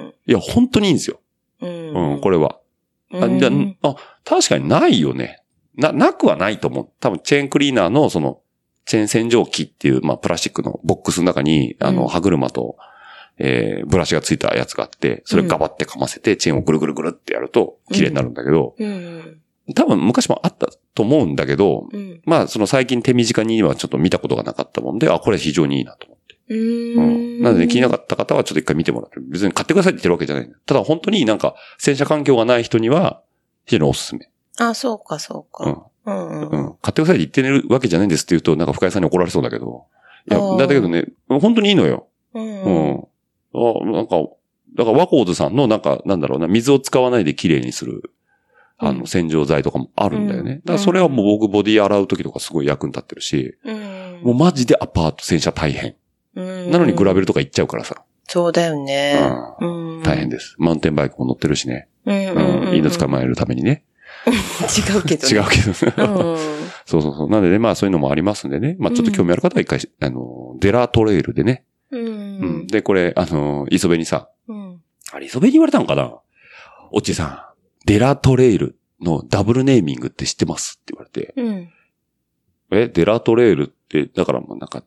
[0.07, 0.13] ん。
[0.27, 1.19] いや、本当にいいんですよ。
[1.61, 2.13] うん。
[2.13, 2.59] うん、これは。
[3.13, 3.49] あ、じゃ
[3.83, 5.43] あ、あ確かにないよね。
[5.77, 6.89] な、なくはないと思う。
[6.99, 8.41] 多分、チェーンクリーナーの、その、
[8.85, 12.77] チェーン洗浄機っていう、まあ、プラスチックのボックスの中に、あの、うん歯車と、
[13.37, 19.41] えー、ブラシがついたやつがあって、それガバってかませて、チェーンをぐるぐるぐるってやると、綺麗になるんだけど、うん。
[19.73, 22.21] 多分昔もあったと思うんだけど、うん。
[22.25, 26.14] まあ、その最近手短にはちょっと見たことがなかったもんで、あ、これ非常にいいなと。
[26.47, 27.39] ううん。
[27.39, 27.41] ん。
[27.41, 30.51] なので、気になかった方はちょっと一回見てもらって、別に買ってくださいって言ってるわけじゃない。
[30.65, 33.21] ただ本当になんか、洗車環境がない人には、
[33.65, 34.29] 非常におすすめ。
[34.59, 35.91] あ、そうか、そうか。
[36.05, 36.13] うん。
[36.13, 36.41] うん。
[36.41, 36.59] ううん。
[36.67, 36.75] ん。
[36.81, 39.85] 買ってくださいって言ってるわけじゃないんですって言うと、なんか深井さんに怒られそうだけど。
[40.29, 42.07] いやだけどね、本当にいいのよ。
[42.33, 42.39] う。
[42.39, 43.07] うんん。
[43.53, 44.17] あなんか、
[44.75, 48.11] だからワコーズさんのなんか、なんだろうな、水を使わないで綺麗にする、
[48.77, 50.51] あの、うん洗浄剤とかもあるんだよね。
[50.51, 54.21] うんだからそれはもう僕ボディ洗う時とかすごい役に立ってるし、うん。
[54.23, 55.95] もうマジでアパート洗車大変。
[56.65, 58.03] うんなのにグラベルとか行っちゃうからさ。
[58.27, 59.19] そうだよね。
[59.61, 60.03] ううん。
[60.03, 60.55] 大変です。
[60.57, 61.87] マウンテンバイクも乗ってるしね。
[62.05, 62.75] うん。
[62.75, 63.83] 犬捕まえるためにね。
[64.25, 65.35] 違うけどね。
[65.35, 66.13] 違うけど。
[66.13, 66.37] うん。
[66.85, 67.29] そうそうそう。
[67.29, 68.75] なのでね、まあそういうのもありますんでね。
[68.79, 71.63] まあちょっと興味ある方は一回、あの、デラトレイルでね。
[71.91, 72.61] ううん。
[72.63, 72.67] ん。
[72.67, 74.81] で、これ、あの、磯部にさ、うん。
[75.11, 76.15] あれ、磯部に言われたのかな？
[76.91, 77.39] おっちさん、
[77.85, 80.79] デラトレイルのダブルネーミングって知ってます？
[80.81, 81.69] って言われて、うん。
[82.71, 84.83] え、デラトレイルって、だからもうなんか、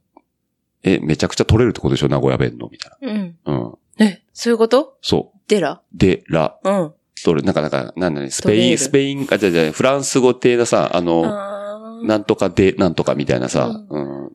[0.83, 2.09] え、めちゃくちゃ取れるってことでしょ？
[2.09, 3.37] 名古屋弁のみたいうん。
[3.45, 3.53] な。
[3.53, 3.57] う
[4.03, 4.05] ん。
[4.05, 4.97] え、そういうこと？
[5.03, 5.81] そデラう。
[5.93, 6.93] デラうん。
[7.24, 14.33] トレ、なんかなんか、なんだね、スペイン、スペイン、あ、じゃじゃフランス語系のさ、あの、なんとかで、なんとかみたいなさ、うん、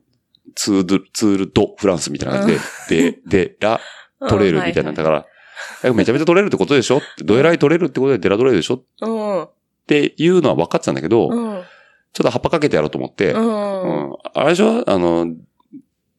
[0.54, 3.80] ツール、ツールドフランスみたいな感じで、で、で、ラ、
[4.28, 4.92] 取れるみたいな。
[4.92, 5.26] だから、
[5.82, 7.00] えめちゃめちゃ取れるってことでしょ？
[7.24, 8.74] どえらい取れるってことでデラ取れるでしょ？
[8.74, 9.48] っうん。
[9.86, 11.62] ていうのは分かってたんだけど、うん。
[12.12, 13.38] ちょっと葉っぱかけてやろうと思って、う。
[13.38, 14.84] うんんあれでしょ？
[14.86, 15.26] あの、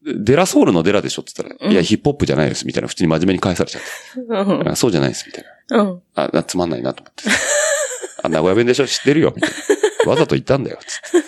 [0.06, 3.88] デラソウルのデラでしょって言ったら、うんいや、ヒップホップじゃないです、みたいな、普通に真面目に返されちゃって。
[4.22, 4.70] うん。
[4.70, 5.84] あそうじゃないです、みたいな。
[5.84, 6.02] うん。
[6.16, 7.24] あ、なつまんないなと思って。
[8.24, 9.52] あ、名古屋弁でしょ知ってるよ、みたい
[10.06, 10.12] な。
[10.12, 11.22] わざと言ったんだよ、つっ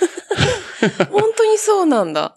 [0.99, 1.05] て。
[1.05, 2.35] 本当にそうなんだ。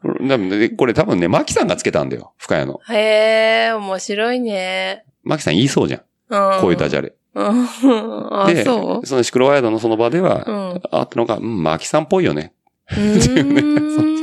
[0.77, 2.81] これ多分ね、マキさんがつけたんだよ、深谷の。
[2.89, 5.05] へえ、面白いね。
[5.23, 6.01] マキさん言いそうじゃん。
[6.31, 6.61] うん。
[6.63, 7.13] こういうダジャレ。
[8.53, 9.07] で、そう？
[9.07, 10.83] そのシクロワイドのその場では、うん。
[10.91, 12.55] あったのが、うん、マキさんっぽいよね。
[12.91, 14.17] うーん。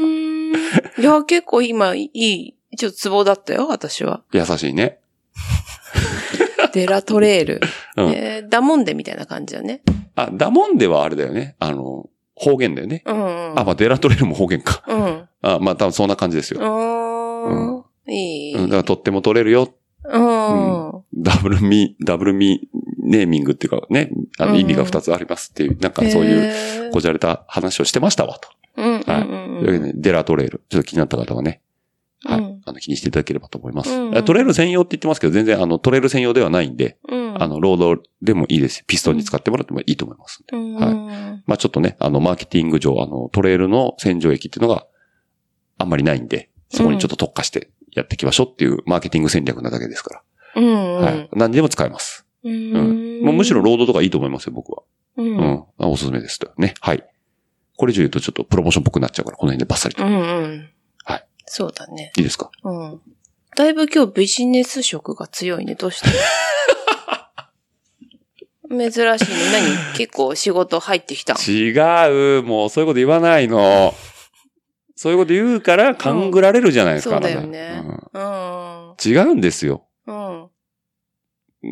[0.99, 4.23] いや、結構今、いい、ちょっとツボだったよ、私は。
[4.33, 4.99] 優しいね。
[6.73, 7.61] デラトレール。
[7.95, 9.81] うんえーダモンデみたいな感じだね。
[10.15, 11.55] あ、ダモンではあれだよね。
[11.59, 13.03] あの、方言だよね。
[13.05, 13.59] うん、うん。
[13.59, 14.83] あ、まあ、デラトレールも方言か。
[14.87, 15.27] うん。
[15.41, 16.59] あ、まあ、多分そんな感じですよ。
[16.59, 18.13] うーん。
[18.13, 18.55] いい。
[18.55, 19.73] うん、だからとっても取れるよ。
[20.05, 21.03] うん。
[21.15, 22.69] ダブルミ、ダブルミ
[23.03, 28.49] ネーミングっていうかね、あのうん意味が二つありますっていう、なんかそういう、いうこじゃれた話をしてましたわと。
[28.77, 28.85] うん。
[28.85, 29.01] うん。
[29.01, 29.21] はい。
[29.21, 30.61] うんというわけで、デラトレール。
[30.69, 31.61] ちょっと気になった方はね、
[32.23, 32.39] はい。
[32.39, 33.91] うんあの、気にしていただければと思います。
[33.91, 37.41] うんうんトレール専用って言ってますけど、全然あの、トレール専用ではないんで、うん。
[37.41, 38.83] あの、ロードでもいいですし。
[38.85, 40.43] ピストンに使ってもらってもいいと思います。
[40.51, 40.93] うん、はい
[41.45, 44.85] まあちょっとね、あの、マーケティング上、あの、トレールの洗浄液っていうのが
[45.77, 50.23] あんまりないんで、そこにちょっと特化してやっていきましょうっていうマーケティング戦略なだけですか
[50.55, 50.65] うん。
[50.65, 50.79] ら。
[50.79, 51.29] はい。
[51.33, 52.25] 何にでも使えます。
[52.43, 53.29] ううん。
[53.29, 54.83] うむしろロードとかいいと思いますよ、僕は。
[55.17, 55.23] う。
[55.23, 55.63] うんん。
[55.77, 56.51] あおすすめですと。
[56.57, 56.73] ね。
[56.81, 57.07] はい。
[57.77, 60.03] これ以上言うとちょっとプロモーションっぽくなっちゃうから、この辺でバッサリと。
[60.03, 60.11] うん。
[60.11, 60.15] う
[60.47, 60.69] ん。
[61.05, 61.27] はい。
[61.45, 62.11] そうだね。
[62.17, 62.51] いいですか？
[62.63, 63.01] うん。
[63.55, 65.75] だいぶ今日ビジネス色が強いね。
[65.75, 66.09] どうして？
[68.69, 69.17] 珍しいね。
[69.53, 69.97] 何？
[69.97, 71.35] 結構仕事入ってきた。
[71.47, 71.71] 違
[72.39, 72.43] う。
[72.43, 73.93] もうそういうこと言わないの。
[74.95, 77.15] そういうこと言うから勘ぐられるじゃないですか。
[77.15, 78.19] そうだよねた。
[78.19, 78.89] うん。
[78.89, 79.85] うん違うんですよ。
[80.07, 80.49] うん。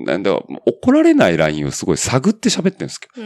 [0.06, 0.32] なんだ、
[0.66, 3.26] 怒られないラインをすごい探って喋ってるんですけうん。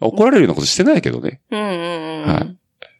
[0.00, 0.06] ど。
[0.08, 1.40] 怒られるようなことしてないけどね。
[1.50, 1.60] うん。
[1.60, 2.22] うん。
[2.26, 2.46] は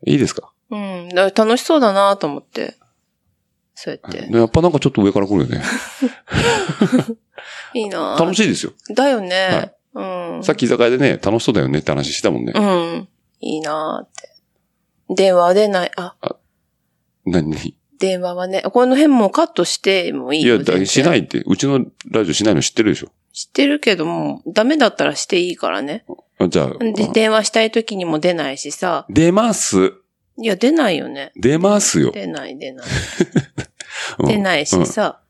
[0.07, 0.53] いいいですか？
[0.71, 1.09] うん。
[1.15, 2.77] 楽しそうだなと思って。
[3.75, 4.29] そうやって。
[4.33, 5.63] やっぱなんかちょっと上から来るよね。
[7.75, 8.73] いいな楽しいですよ。
[8.95, 9.73] だよね。
[9.95, 10.03] う
[10.39, 10.43] ん。
[10.43, 12.61] さっき居酒屋でね、楽しそうだよねって話したもんねう。
[12.61, 13.09] ん。
[13.41, 14.29] いいなって。
[15.15, 15.91] 電話は出ない。
[15.97, 16.15] あ、
[17.25, 17.75] 何何？
[17.99, 20.57] 電話はね、この辺もカットしてもいいよ。
[20.57, 21.43] いや、しないって。
[21.47, 23.09] うちのラジオしないの知ってるでしょ。
[23.39, 26.05] 知ってるけども、ダメだったらしていいからね。
[26.41, 29.07] あじゃあ、で、電話したい時にも出ないしさ。
[29.09, 29.93] 出ます？
[30.41, 31.31] いや、出ないよね。
[31.37, 32.11] 出ますよ。
[32.11, 32.87] 出ない、出ない。
[34.19, 35.21] うん出ないしさ。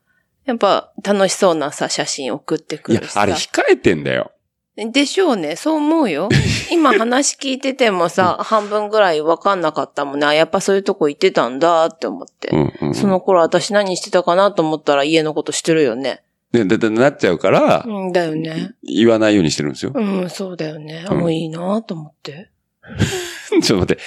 [0.47, 3.21] やっぱ楽しそうなさ、写真送ってくいやるし、さ。
[3.21, 4.33] あれ控えてんだよ。
[4.77, 5.57] でしょうね。
[5.57, 6.31] そう思うよ。
[6.73, 10.25] 今話聞いててもさ、半分ぐらいわかんなかったもんね。
[10.27, 12.49] あやっぱそういうとこ行ってたんだって思って。
[12.53, 12.95] うんうん。
[12.95, 16.23] その頃私何してたかなと思ったら家のことしてるよね。
[16.53, 18.73] で、で、でなっちゃうから、うんだよね。
[18.83, 19.93] 言わないようにしてるんですよ。
[19.95, 21.05] うん、そうだよね。
[21.07, 22.51] あうんもういいなと思って。
[23.63, 24.03] ちょっと待って。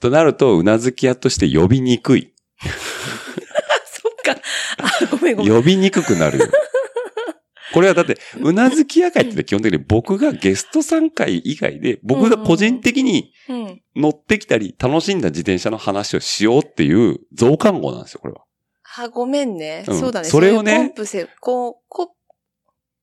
[0.00, 2.32] となると、うなずき屋として呼びにくい。
[2.62, 4.40] そっか。
[4.78, 5.52] あ、ごめんごめん。
[5.52, 6.46] 呼びにくくなるよ。
[7.72, 13.82] これはだって、うなずき屋会って基本的に僕がゲスト参会以外で、僕が個人的にうん。
[13.94, 18.42] 乗ってきたり、楽しんだ自転車の話をしようっていう増刊号なんですよ、これは。
[18.96, 19.84] あ、ごめんね。
[19.86, 20.28] うんそうだね。
[20.28, 22.14] それをねポンプせ、こう、こ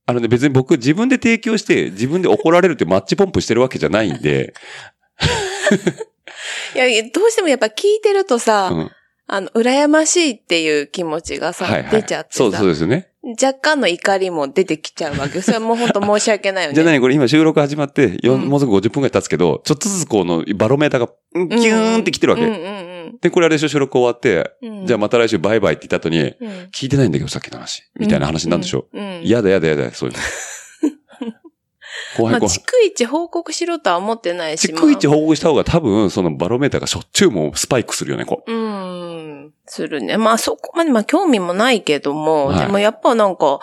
[0.06, 4.54] あのね、別に僕自分で提供して、自分で怒られるってマッチポンプしてるわけじゃないんで、
[6.76, 8.92] いやどうしてもやっぱ聞いてるとさ、うん
[9.32, 11.92] あの、羨ましいっていう気持ちがさ、はいはい。
[11.92, 13.10] 出ちゃってさ、そう、そうですよね。
[13.40, 15.42] 若干の怒りも出てきちゃうわけ。
[15.42, 16.74] それはもう本当申し訳ないよね。
[16.74, 22.46] じゃあ何これ今収録始まって、もうすぐ50分くらい経つけど、ちょっとずつこのバロメーターが、うんギューンって来てるわけ。
[22.46, 22.89] うんうん
[23.22, 24.86] で、これあれでしょ収録終わって、うん。
[24.86, 27.84] じゃあまた来週バイバイって言った後に、うん、聞いてないんだけどさっきの話。
[28.00, 28.88] みたいな話なんでしょ？
[28.94, 29.00] う。
[29.24, 30.22] 嫌だ嫌だ嫌だ、そういうの。
[32.18, 32.56] 怖いまあ、怖い。
[32.56, 34.68] 逐一報告しろとは思ってないし。
[34.68, 38.52] 逐一ま報告した方が多分、そのバロメーターがしょっちゅうもうスパイクするよね、こう。
[38.52, 39.54] あうん。
[39.66, 40.18] するね。
[40.18, 43.60] まあそこまで、まあ興味もないけども、はいでもやっぱなんか、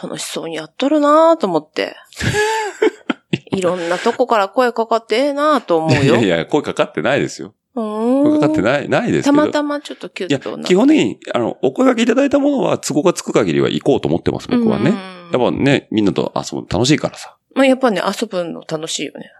[0.00, 1.96] 楽しそうにやっとるなと思って。
[3.50, 6.16] いろんなとこから声かかってええなと思うよ。
[6.16, 7.54] いやいや、声かかってないですよ。
[7.76, 9.36] かかってない、ないですけど。
[9.36, 14.90] たまたまちょっとキュいやッとな。、基本的に、あの、お声掛けいただいたものは都合がつく限りは行こうと思ってます、僕はね。
[14.90, 17.36] うんやっぱね、みんなと遊ぶの楽しいからさ。
[17.54, 19.30] まあやっぱね、遊ぶの楽しいよね。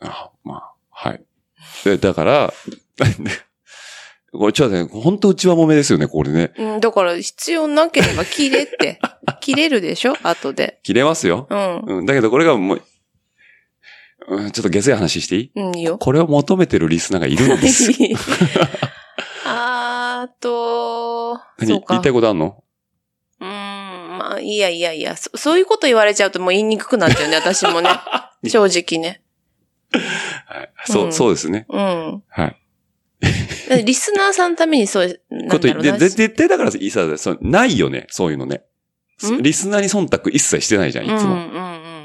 [0.00, 1.22] あまあ、はい。
[1.84, 2.52] で、だから、
[4.32, 6.52] これちょっとね、本当内輪もめですよね、これね。
[6.56, 8.98] うん、だから必要なければ切れって。
[9.40, 10.80] 切れるでしょ後で。
[10.82, 11.46] 切れますよ。
[11.50, 11.98] うん。
[11.98, 12.82] うん、だけどこれがもう、
[14.28, 15.50] うん、ちょっと下水話していい？
[15.56, 15.98] うん、いいよ。
[15.98, 17.90] これを求めてるリスナーがいるんです。
[19.44, 21.68] あーと、何？
[21.68, 21.86] そうか。
[21.94, 22.62] 言いたいことあんの？
[23.40, 23.48] うーん、
[24.18, 27.90] まあ、いやいやいやそ、そういうこと言われちゃうともう言いにくくなっちゃうね、 私もね。
[28.46, 29.22] 正直ね。
[30.46, 30.72] はい。
[30.86, 31.66] そう、うんそうですね。
[31.68, 32.22] うん。
[32.28, 32.56] はい。
[33.84, 35.92] リスナーさんのためにそう、なんことだろうな。
[35.92, 38.62] でで絶対だからいいさ、そうないよね、そういうのね。
[39.24, 39.42] ん？
[39.42, 41.34] リスナーに忖度一切してないじゃん、いつも。
[41.34, 42.01] うんうんうんうん。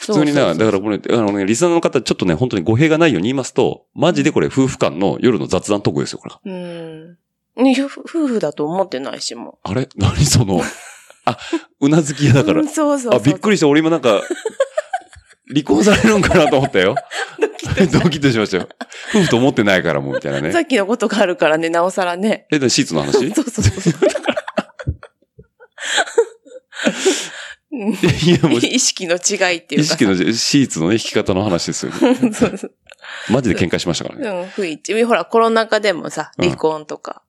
[0.00, 6.34] 普通にな、だからこれ、あのね、リスナーの方、ちょっとね、本当に語弊がないように言いますと、マジでこれ夫婦間の夜の雑談トークですよ、これ。
[6.52, 7.18] うん。
[7.62, 9.86] ねふ夫婦だと思ってないしもあれ？
[9.96, 10.62] 何その、
[11.80, 12.68] うなずき屋だからうん。
[12.68, 13.20] そうそうそう。
[13.20, 13.68] あ、びっくりした。
[13.68, 14.22] 俺今なんか、
[15.48, 16.94] 離婚されるんかなと思ったよ。
[17.92, 18.68] ドキッとしましたよ。
[19.10, 20.52] 夫婦と思ってないからもう、みたいなね。
[20.52, 22.46] さっきのことがあるからね、なおさらね。
[22.50, 23.20] え、でシーツの話？
[23.26, 23.92] いそうそうそう。
[27.72, 29.94] うんや、もう、 意識の違いっていうかさ。
[29.94, 31.98] 意識のシーツのね、引き方の話ですよね。
[32.34, 32.72] そうそう。
[33.30, 34.28] マジで喧嘩しましたからね。
[34.28, 35.06] うん、不一致。
[35.06, 37.22] ほら、コロナ禍でもさ、うん離婚とか、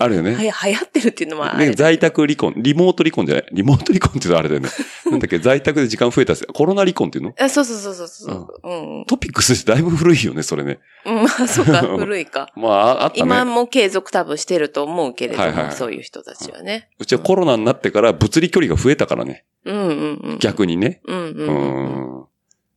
[0.00, 0.34] あるよね。
[0.34, 1.74] はや、流行ってるっていうのもあねる。
[1.74, 3.46] 在宅離婚、リモート離婚じゃない？
[3.52, 4.68] リモート離婚って言うとあれだよね。
[5.10, 7.34] なんだっけ、在宅で時間増えたっすコロナ離婚っていうの？
[7.38, 8.48] あそうそうそうそうそう。
[8.62, 9.04] うん。
[9.06, 10.78] トピックスってだいぶ古いよね、それね。
[11.04, 12.52] うん、まあ、そうか、 古いか。
[12.54, 13.50] まあ、ああった今ね。
[13.50, 16.88] も継続多分してると思うけれども、はいはいはいそういう人たちはね。
[16.98, 19.44] うちはコロナになってから物理距離が増えたからね。
[19.64, 20.38] うんうんうん。
[20.38, 21.00] 逆にね。
[21.06, 22.20] うんううんうん。
[22.20, 22.24] ん。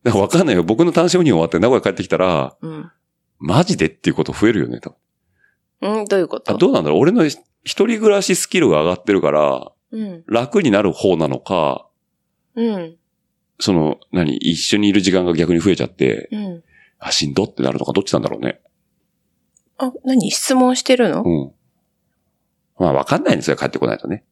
[0.02, 0.64] だからわかんないよ。
[0.64, 2.90] 僕の単身赴任終わって名古屋帰ってきたら、うん。
[3.38, 4.96] マジでっていうこと増えるよね、多分。
[5.82, 6.54] うん、どういうこと？
[6.54, 10.24] あどうなんだろう俺の一人暮らしスキルが上がってるから、うん。
[10.26, 11.86] 楽になる方なのか、
[12.54, 12.96] うん。
[13.60, 16.62] その、何、一緒にいる時間が逆に増えちゃって、うん。
[16.98, 18.60] あ、しんどってなるのか、どっちなんだろうね。
[19.78, 20.30] あ、何？
[20.30, 21.22] 質問してるの？
[21.24, 21.52] うん。
[22.78, 24.24] まあ、わかんないんですよ、帰ってこないとね。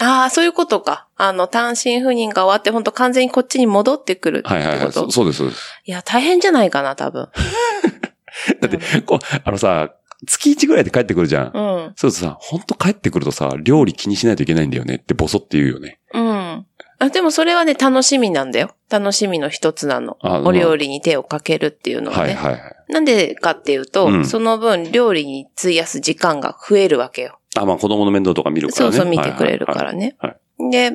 [0.00, 1.08] ああ、そういうことか。
[1.16, 4.54] あの、単身赴任が終わって、本当完全にこっちに戻ってくるってこと？
[4.54, 4.92] はいはいはい。
[4.92, 5.60] そそうです、そうです。
[5.84, 7.28] いや、大変じゃないかな、多分。
[8.60, 9.94] だって、こう、あのさ、
[10.26, 11.50] 月1ぐらいで帰ってくるじゃん。
[11.54, 11.60] う
[11.90, 11.92] ん。
[11.96, 16.00] そうするとさ、本当帰ってくるとさ、料理気にしないといけないんだよねってボソって言うよね。
[16.12, 16.66] うん。
[17.00, 18.74] あでもそれはね、楽しみなんだよ。
[18.90, 20.16] 楽しみの一つなの。
[20.20, 22.34] あお料理に手をかけるっていうのはね。
[22.34, 22.92] はいはいはい。
[22.92, 27.38] なんでかっていうと、うんその分料理に費やす時間が増えるわけよ。
[27.56, 28.92] あ、まあ子供の面倒とか見るからね。
[28.92, 30.16] そうそう見てくれるからね。
[30.18, 30.36] はい
[30.70, 30.88] で、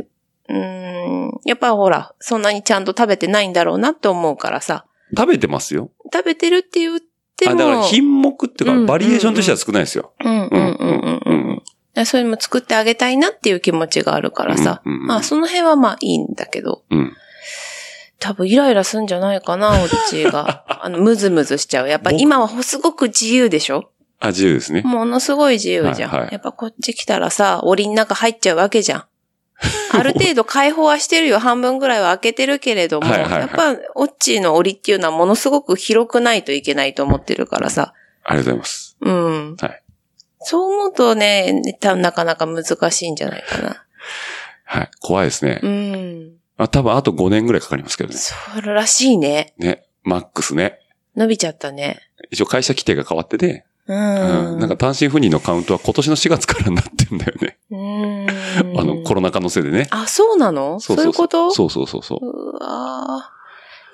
[0.50, 5.90] うーん、やっぱほら、そんなにちゃんと食べてないんだろうなって思うからさ、食べてますよ。
[6.12, 7.00] 食べてるって言っ
[7.38, 7.52] ても。
[7.52, 10.14] あ、だから品目っていうか、うんバリエーションとしては少ないですよ。
[10.24, 11.64] うんうんうんうんうん。
[11.94, 14.82] でそれも作ってあげたいなっていう気持ちがあるからさ。
[14.86, 17.14] うんうんうんまあその辺はまあいいんだけど、うん。
[18.20, 20.64] 多分イライラすんじゃないかな、おっちが。
[20.82, 21.90] あの、ムズムズしちゃう。
[21.90, 23.90] やっぱ僕今はすごく自由でしょ？
[24.22, 24.82] あ、自由ですね。
[24.84, 26.10] ものすごい自由じゃん。
[26.10, 29.04] はいはいやっぱこっち来たらさ、檻の中入っちゃうわけじゃん。
[29.94, 31.40] ある程度解放はしてるよ。
[31.40, 37.94] 半分ぐらいは開けてるけれども、はいはいはいやっぱ、オッチーの檻っていうのはものすごく広くないといけないと思ってるからさ。
[38.24, 38.98] ありがとうございます。
[39.02, 39.56] うん。
[39.60, 39.84] はい。
[40.40, 43.86] そう思うとね、なかなか難しいんじゃないかな。
[44.66, 44.92] はい。
[45.00, 45.60] 怖いですね。
[45.62, 46.34] うん。
[46.58, 48.16] あ多分あと5年ぐらいかかりますけどね。
[48.16, 49.54] そうらしいね。
[49.58, 49.84] ね。
[50.04, 50.80] マックスね。
[51.16, 52.02] 伸びちゃったね。
[52.32, 53.94] 一応会社規定が変わってて、う。
[53.94, 57.58] うんん、なんか単身赴任のカウントは今年の4月からになってんだよね。
[57.72, 58.80] うん。
[58.80, 59.88] あの、コロナ禍のせいでね。
[59.92, 60.80] あ、そうなの？
[60.80, 61.52] そういうこと？
[61.52, 62.20] そうそうそうそう。
[62.26, 63.34] うわー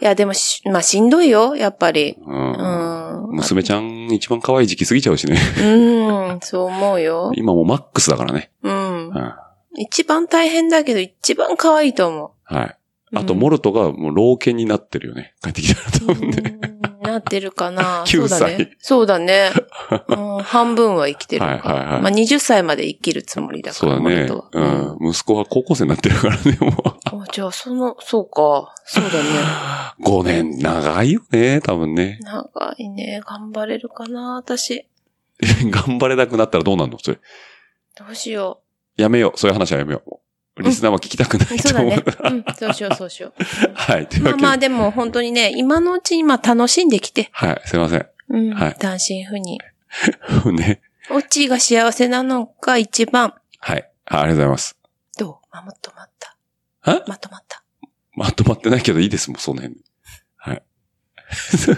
[0.02, 2.16] いや、でもし、まあ、しんどいよ、やっぱり。
[2.26, 3.36] うんうん。
[3.36, 5.38] 娘ちゃん一番可愛い時期過ぎちゃうしね。
[5.62, 7.32] うん、そう思うよ。
[7.36, 8.52] 今もうマックスだからね。
[8.64, 9.12] うんう。
[9.12, 9.14] ん。
[9.14, 12.56] は一番大変だけど、一番可愛いと思い。
[13.14, 15.34] あと、うんモルトがもう老犬になってるよね。
[15.44, 16.16] 帰ってきたら多う。
[16.16, 16.60] 分ね。
[16.64, 16.70] うん
[17.02, 18.04] なってるかな。
[18.06, 18.78] 9そうだね。
[18.80, 19.50] そうだね。
[20.10, 21.46] うん半分は生きてるか。
[21.48, 24.98] はいはいはいまあ、20歳まで生きるつもりだから、そうだねモルトは。
[25.00, 25.10] うん。
[25.12, 26.74] 息子は高校生になってるからね、もう。
[27.22, 28.74] あじゃあ、その、そうか。
[28.86, 29.30] そうだね。
[30.06, 32.20] 5年長いよね、多分ね。
[32.22, 33.22] 長いね。
[33.26, 34.86] 頑張れるかな、私。
[35.72, 37.00] 頑張れなくなったらどうなんの？
[37.02, 37.20] それ。
[37.98, 38.60] どうしよ
[38.98, 39.40] やめよう。
[39.40, 40.20] そういう話はやめよう。
[40.64, 41.56] リスナーは聞きたくなう。
[41.56, 42.44] いと思うそうだね。
[42.46, 43.44] うん、そうしよう、そうしよう。
[43.74, 44.08] はい。
[44.08, 44.42] というわけで。
[44.42, 47.30] まあまあ、でも本当にね、今のうちにまあ楽しんできて。
[47.32, 47.62] はい。
[47.66, 48.08] すいません。
[48.30, 48.54] うん。
[48.54, 49.58] はい単身赴任。
[50.54, 50.82] ね。
[51.12, 53.34] オッチーが幸せなのが一番。
[53.60, 53.90] はい。
[54.06, 54.78] あありがとうございます。
[55.18, 55.36] どう？
[55.52, 56.38] ままとまった。
[56.88, 57.64] えまとまった。
[58.14, 59.78] まとまってないけどいいですもん、その辺。
[60.38, 60.64] はい。
[61.32, 61.72] す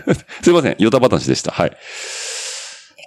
[0.49, 0.75] いません。
[0.79, 1.51] ヨタ話でした。
[1.51, 1.77] はい。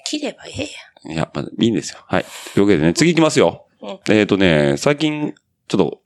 [0.07, 1.99] 切ればええいや、まあ、いいんですよ。
[2.07, 2.25] はい。
[2.55, 3.67] というわけでね、次行きますよ。
[3.83, 5.35] うんえっ、とね、最近、
[5.69, 6.01] ちょっと、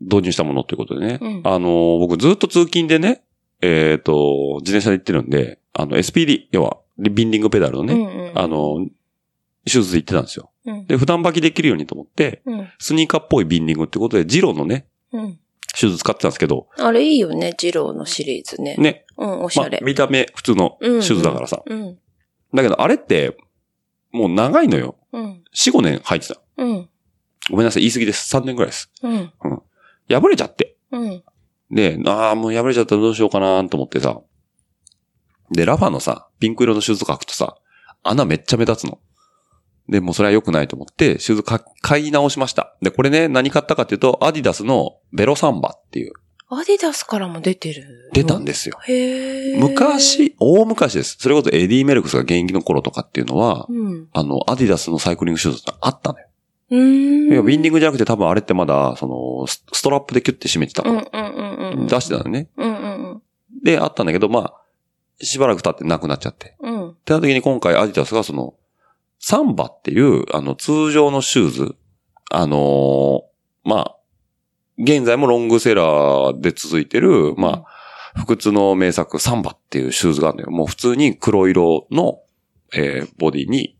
[0.00, 1.18] 導入したものということでね。
[1.20, 3.22] うんあのー、僕ずっと通勤でね、
[3.60, 7.84] えっ、と、自転車で行ってるんで、あの、SPD、要は、ビンディングペダルの。
[7.84, 8.38] ね、うんうん。
[8.38, 8.86] あの、
[9.64, 10.50] 手術で行ってたんですよ。
[10.66, 12.68] うん、で、普段履きできるようにと思って、うん。
[12.78, 15.38] スニーカーっぽいビンディングってことで、ジローのね、うん。
[15.74, 18.76] シューズ使ってたんですけど、あれいいよね、ジローのシリーズね。
[18.76, 21.62] ね、うん、おしまあゃれ。、見た目普通のシューズだからさ。
[21.66, 21.98] うん。
[22.54, 23.36] だけど、あれって、
[24.12, 24.96] もう長いのよ。
[25.12, 25.42] うん。
[25.54, 26.40] 4、5年履いてた。
[26.58, 26.88] うん。
[27.50, 28.36] ごめんなさい、言い過ぎです。
[28.36, 28.90] 3年ぐらいです。
[29.02, 29.32] うん。
[30.08, 30.76] 破れちゃって。
[30.90, 31.22] うん。
[31.70, 34.20] で、ああ、もう破れちゃったらどうしようかなと思ってさ。
[35.50, 37.56] で、ラファのさ、ピンク色のシューズとか履くとさ、
[38.02, 38.98] 穴めっちゃ目立つの。
[39.88, 42.76] で、もうそれは良くないと思って、シューズか買い直しました。
[42.80, 46.12] で、これね、何買ったかっていうと、アディダスのベロサンバっていう、
[46.48, 48.10] アディダスからも出てる？
[48.12, 48.78] 出たんですよ。
[48.86, 49.58] へえ。。
[49.58, 51.16] 昔、大昔です。
[51.18, 54.08] それこそエディ・メルクスが現役の頃とかっていうのは、うん。
[54.12, 56.26] あの、アディダスのサイクリングシューズってあったのよ。
[56.70, 57.32] うーん。
[57.32, 61.86] いや、ウィンディングじゃなくて多分あれってまだ、その、スストラップでキュッて締めてたから、うんうんうんうん。
[61.86, 62.48] 出してたのね。
[62.56, 63.22] うんうん
[63.62, 64.54] で、あったんだけど、まあ、
[65.24, 66.56] しばらく経ってなくなっちゃって。
[66.60, 66.74] うん。
[66.74, 66.90] うん。
[66.90, 68.54] ってなった時に今回アディダスがその、
[69.18, 71.76] サンバっていう、あの、通常のシューズ、
[72.30, 73.20] あのー
[73.64, 73.96] まあ、
[74.76, 77.64] 現在もロングセラーで続いてる、まあ、
[78.16, 80.50] 不屈の名作、サンバっていうシューズがあるのよ。
[80.50, 82.20] もう普通に黒色の、
[82.74, 83.73] えーボディに、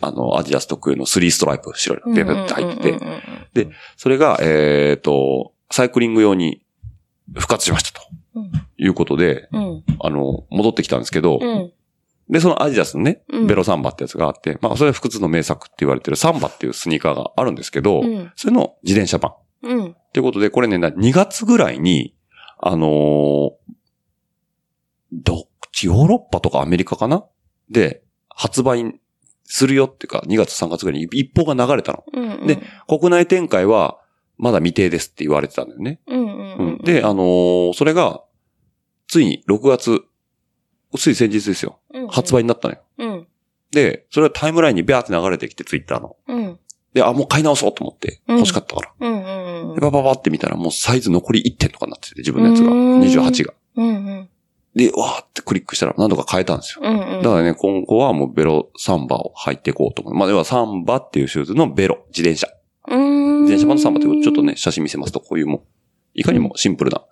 [0.00, 6.64] あの、アディダス特有のスリーストライプ、白いのベベって入ってて、て、それが、えっ、と、サイクリング用に
[7.34, 9.84] 復活しましたとうんいうことで、うん。
[10.00, 11.72] あの、戻ってきたんですけど、うん。
[12.30, 18.32] で、そのアディダスのね、うんベロサンバってやつがあって、まあ、それは不屈の名作って言われてるサンバっていうスニーカーがあるんですけど、うん。
[18.36, 19.34] それの自転車版。
[19.62, 19.96] うん。
[20.12, 22.14] ということで、これね、な2月ぐらいに、
[22.58, 23.50] あのー
[25.12, 25.38] どっ
[25.72, 27.24] ち、ヨーロッパとかアメリカかな？
[27.68, 28.99] で、発売
[29.52, 32.04] するよっていうか、2月3月ぐらいに一報が流れたの。
[32.12, 32.46] うん。
[32.46, 33.98] で、国内展開は、
[34.38, 36.00] まだ未定ですって言われてたんだよね。
[36.06, 36.78] うんううんん。
[36.78, 38.22] で、あのーそれが、
[39.08, 40.02] ついに6月、
[40.96, 41.80] つい先日ですよ。
[41.92, 42.80] うん、発売になったのよ。
[42.98, 43.26] うん。
[43.72, 46.16] で、それはタイムラインにビャーって流れてきて、ツイッターの。
[46.28, 46.58] うん。
[46.94, 48.92] で、あ、もう買い直そうと思って、うん欲しかったから。
[49.00, 49.70] うん。
[49.70, 49.74] うん。
[49.74, 52.70] で、バババって見たら、もうサイズ残り1点とかになってて、自分のやつが。
[52.70, 53.54] うん28が。
[53.76, 53.86] うん。
[53.86, 54.28] うん。
[54.74, 56.82] で、わーってクリックしたら何度か変えたんですよ。
[56.84, 57.16] うん。
[57.16, 57.22] うん。
[57.22, 60.14] だからね、今後はもうベロサンバを履いていこうと思う。
[60.14, 62.48] まあ、要はサンバっていうシューズのベロ、自転車。
[62.88, 63.42] うん。
[63.42, 65.60] 自転車版のサンバってことちょっとね、写真見せますと、こういうもう、
[66.14, 67.02] いかにもシンプルな、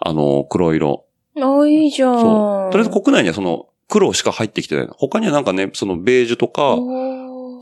[0.00, 1.04] あの、黒色。
[1.36, 2.20] あ、いいじゃん。
[2.20, 2.72] そう。
[2.72, 4.94] とりあえず国内にはその、黒しか入ってきてないの。
[4.96, 6.76] 他にはなんかね、そのベージュとか、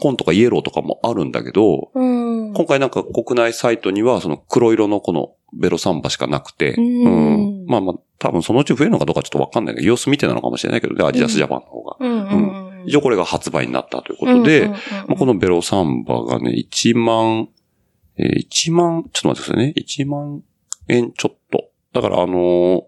[0.00, 2.52] 紺とかイエローとかもあるんだけど、うん。
[2.54, 11.96] 今回なんか国内サイトにはその黒色のこのベロサンバしかなくて、うんまあまあ、多分そのうち増えるのかどうかちょっとわかんないけど、様子見てなのかもしれないけど、で、アディダスジャパンの方が。
[12.00, 12.10] うん。
[12.10, 12.84] うん。
[12.86, 14.78] 一応これが発売になったということで、うん、ま
[15.10, 17.48] あ、このベロサンバがね、1万、
[18.16, 19.74] えー、1万、ちょっと待ってくださいね。
[19.76, 20.42] 1万
[20.88, 21.70] 円ちょっと。
[21.92, 22.82] だからあのー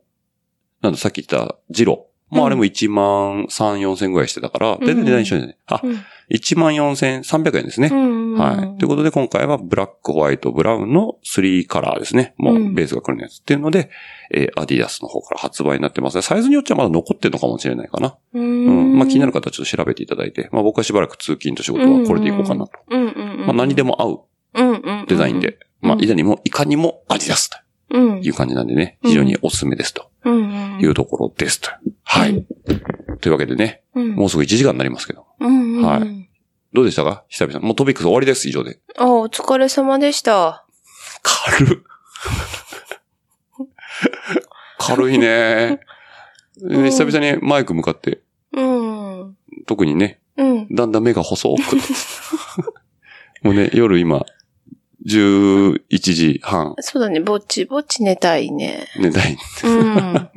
[0.84, 2.08] なんだ、さっき言ったジロ。
[2.30, 5.58] まああれも1万3、4千ぐらいしてたから、全然値段一緒じゃない。
[5.66, 5.98] あ、うん
[6.30, 7.90] 1万4千300円ですね。
[7.92, 8.34] うん。
[8.38, 8.78] はい。
[8.78, 12.34] ということで今回はブラック、ホワイト、ブラウンの3カラーですね。
[12.38, 13.90] もううんベースが来るやつっていうので、
[14.32, 16.22] えーアディダスの方から発売になってますね。
[16.22, 18.16] サイズによってはまだ残ってるのかもしれないかな。
[18.32, 18.94] ううん。
[18.94, 18.98] ん。
[18.98, 22.72] まあ気になる方はちょっと調べていただいて、まあ僕はしばらく通勤と仕事はこれでいこうかなと。
[22.88, 23.46] うんうんうん。
[23.46, 24.20] まあ何でも合う
[24.54, 25.04] うんうん。
[25.06, 27.58] デザインで、まあいかにも、いかにもアディダスと
[27.90, 28.22] うん。
[28.24, 30.08] いう感じなんでね、非常におすすめですと。
[30.24, 31.70] いうところですと。
[32.02, 32.46] はい。
[33.20, 34.14] というわけでね、うん。
[34.14, 35.82] もうすぐ1時間になりますけど、うん。
[35.82, 36.28] はいうん。
[36.72, 37.24] どうでしたか？
[37.28, 37.60] 久々。
[37.60, 38.80] もうトピックス終わりです、以上で。
[38.98, 40.66] あ、お疲れ様でした。
[41.22, 41.82] 軽っ。
[44.78, 45.80] 軽いね。
[46.56, 48.22] 久々にマイク向かって、
[48.52, 49.36] うん。
[49.66, 50.68] 特にね、うん。
[50.68, 51.60] だんだん目が細く。
[53.42, 54.24] もうね、夜今、
[55.06, 58.86] 11時半、そうだね、ぼっちぼっち寝たいね。
[58.98, 59.36] 寝たい。
[59.64, 60.14] うん。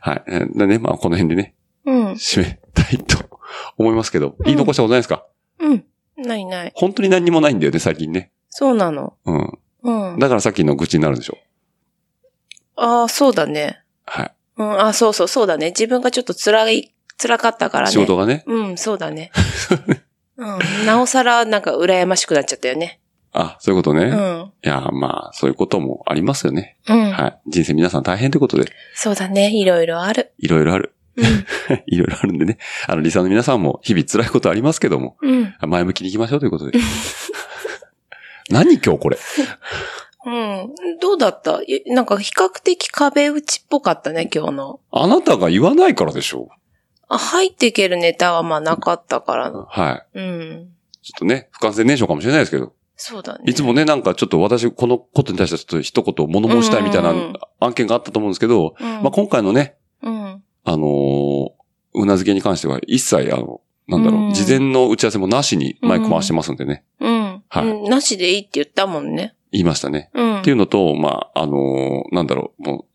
[0.00, 0.22] はい。
[0.28, 1.54] えーでね、まあこの辺でね、
[1.84, 2.10] うん。
[2.12, 3.40] 締めたいと
[3.78, 5.24] 思いますけど、言い残したことないですか？
[5.60, 5.84] うん。
[6.16, 6.72] ないない。
[6.74, 8.30] 本当に何にもないんだよね、最近ね。
[8.50, 9.14] そうなの。
[9.24, 9.58] うん。
[9.82, 10.18] うん。
[10.18, 11.38] だからさっきの愚痴になるでしょ。
[12.76, 13.82] ああ、そうだね。
[14.06, 14.32] はい。
[14.58, 15.68] うん、あそうそう、そうだね。
[15.68, 17.92] 自分がちょっと辛い、辛かったからね。
[17.92, 18.44] 仕事がね。
[18.46, 19.30] うん、そうだね。
[20.36, 20.86] うん。
[20.86, 23.00] なおさら、なんか羨ましくなっちゃったよね。
[23.32, 24.02] あ、そういうことね。
[24.02, 24.52] いうん。
[24.62, 26.76] や、まあ、そういうこともありますよね。
[26.88, 27.10] うん。
[27.12, 27.40] はい。
[27.50, 29.50] 人生皆さん大変ということで、そうだね。
[29.54, 30.32] いろいろある。
[30.38, 30.94] いろいろある。
[31.16, 31.24] うん。
[31.86, 32.58] いろいろあるんでね。
[32.86, 35.54] あの、リサの皆さんも日々辛いことありますけども、うん。
[35.66, 36.78] 前向きに行きましょうということで。
[38.50, 39.18] 何今日これ？
[40.26, 40.74] うん。
[41.00, 41.62] どうだった？
[41.62, 44.80] いなんか比較的壁打ちっぽかったね、今日の。
[44.90, 46.48] あなたが言わないからでしょ
[47.08, 49.50] あ、入っていけるネタはまあなかったから。
[49.50, 50.18] はい。
[50.18, 50.68] うん。
[51.02, 52.72] ちょっとね、不完全燃焼かもしれないですけど、
[53.04, 53.44] そうだね。
[53.46, 57.12] いつもね、なんかちょっと私、このことに対してちょっと一言物申したいみたいな
[57.58, 60.42] 案件があったと思うんですけど、うん、まあ今回のね、うん。
[60.64, 61.48] あのー
[61.94, 67.42] うなずけに関しては一切あの、なんだろう、うん事前の打ち合わせもなしにマイク回してますんでね、うん。
[67.48, 69.34] はいうんなしでいいって言ったもんね。
[69.50, 70.10] 言いましたね。
[70.14, 70.40] うん。
[70.40, 72.86] っていうのと、まあ、あのーなんだろう、も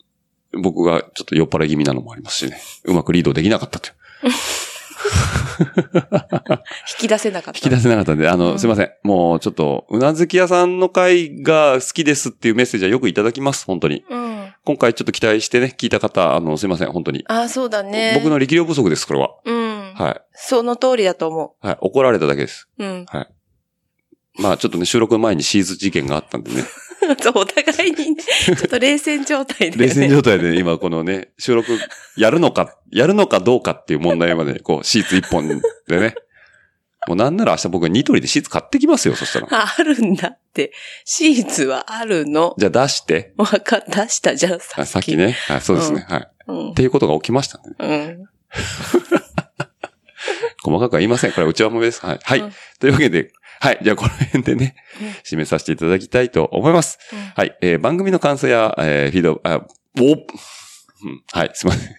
[0.54, 3.96] う、僕がちょっと酔っ払い気味なのもありますしね、うまくリードできなかったという。
[7.00, 7.58] 引き出せなかった。
[7.58, 8.92] 引き出せなかったんで、あの、うんすいません。
[9.04, 14.04] もうちょっと、うなずき屋さんの会が好きですっていうメッセージはよくいただきます、本当に。
[14.10, 14.54] うん。
[14.66, 17.24] 今回ちょっと期待してね、聞いた方、あの、すいません、本当に。
[17.28, 18.14] あ、そうだね。
[18.16, 19.30] 僕の力量不足です、これは。
[19.46, 19.94] うん。
[19.96, 20.22] はい。
[20.34, 21.78] その通りだと思はい。
[21.82, 22.68] 怒られただけです。
[22.78, 22.84] う。
[22.84, 23.06] うん。
[23.08, 23.28] はい。
[24.40, 26.64] まあちょっとね、収録前にシーズ事件があったんでね。
[27.22, 29.88] そう、お互いにね、ちょっと冷戦状態で、ね。
[29.88, 31.78] 冷戦状態で今このね、収録
[32.16, 36.16] やるのか、やるのかどうかっていう問題まで、こう、シーツ一本でね。
[37.08, 39.48] もうなんなら明日僕はニトリでシーツ買ってきますよ、そしたら。
[39.50, 40.74] あるんだって。
[41.06, 42.54] シーツはあるの。
[42.58, 43.34] じゃあ出して。
[43.38, 44.90] わかった、したじゃん、さあっき。
[44.90, 45.32] さっきね。
[45.48, 46.06] はい、そうですね。
[46.10, 46.28] はい。
[46.48, 46.74] うんっ。
[46.74, 47.64] ていうことが起きましたね。
[47.80, 48.26] うん。
[50.64, 51.32] 細かくは言いません。
[51.32, 52.06] これは内輪もめです。
[52.06, 52.20] はい。
[52.22, 52.40] はい。
[52.40, 53.80] うんというわけで、はい。
[53.82, 54.76] じゃあこの辺でね、
[55.24, 57.00] 締めさせていただきたいと思います。
[57.14, 57.58] うんはい。
[57.62, 59.66] えー番組の感想や、えーフィード、あ、
[60.00, 61.52] おうんはい。
[61.54, 61.92] すいません。
[61.92, 61.98] うん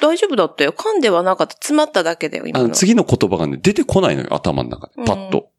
[0.00, 0.72] 大丈夫だったよ。
[0.72, 1.54] 噛んではなかった。
[1.54, 2.74] 詰まっただけだよ、今のあの、。
[2.74, 4.94] 次の言葉がね、出てこないのよ、頭の中で。
[5.04, 5.50] パッと。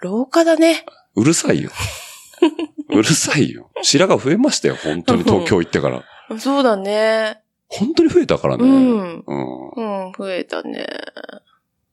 [0.00, 0.84] 廊下だね。
[1.14, 1.70] うるさいよ。
[2.90, 3.70] うるさいよ。
[3.82, 6.04] 白髪増えましたよ、本当に 東京行ってから。
[6.38, 7.40] そうだね。
[7.68, 8.64] 本当に増えたからね。
[8.64, 9.24] うん。
[9.26, 10.06] うん。
[10.06, 10.86] うん、増えたね。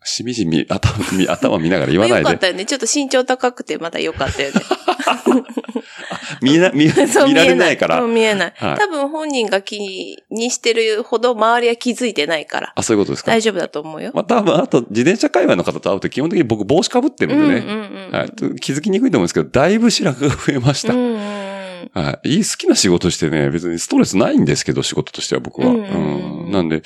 [0.04, 2.24] しみじみ頭見、頭見ながら言わないで。
[2.24, 2.66] よかったよね。
[2.66, 4.62] ちょっと身長高くてまだよかったよね。
[6.41, 6.86] 見えな、見、
[7.28, 8.02] 見られないから。
[8.02, 8.54] うん見えない。
[8.56, 9.80] はい多分本人が気
[10.30, 12.74] にしてるほど周りは気づいてないから。
[12.76, 13.32] あ、そういうことですか。
[13.32, 14.12] 大丈夫だと思うよ。
[14.14, 18.28] まあ多分、あと、自転車界隈の方と会うと基本的に僕帽子かぶってるんでね。
[18.60, 20.93] 気づきにくいと思うんですけど、だいぶ白髪が増えました。
[20.93, 21.20] うんうんうん。
[21.93, 22.30] はい。
[22.30, 25.68] いい好きな仕事してね、別にストレスないんですけど、仕事としては僕は。
[25.68, 26.82] うんうんなんで、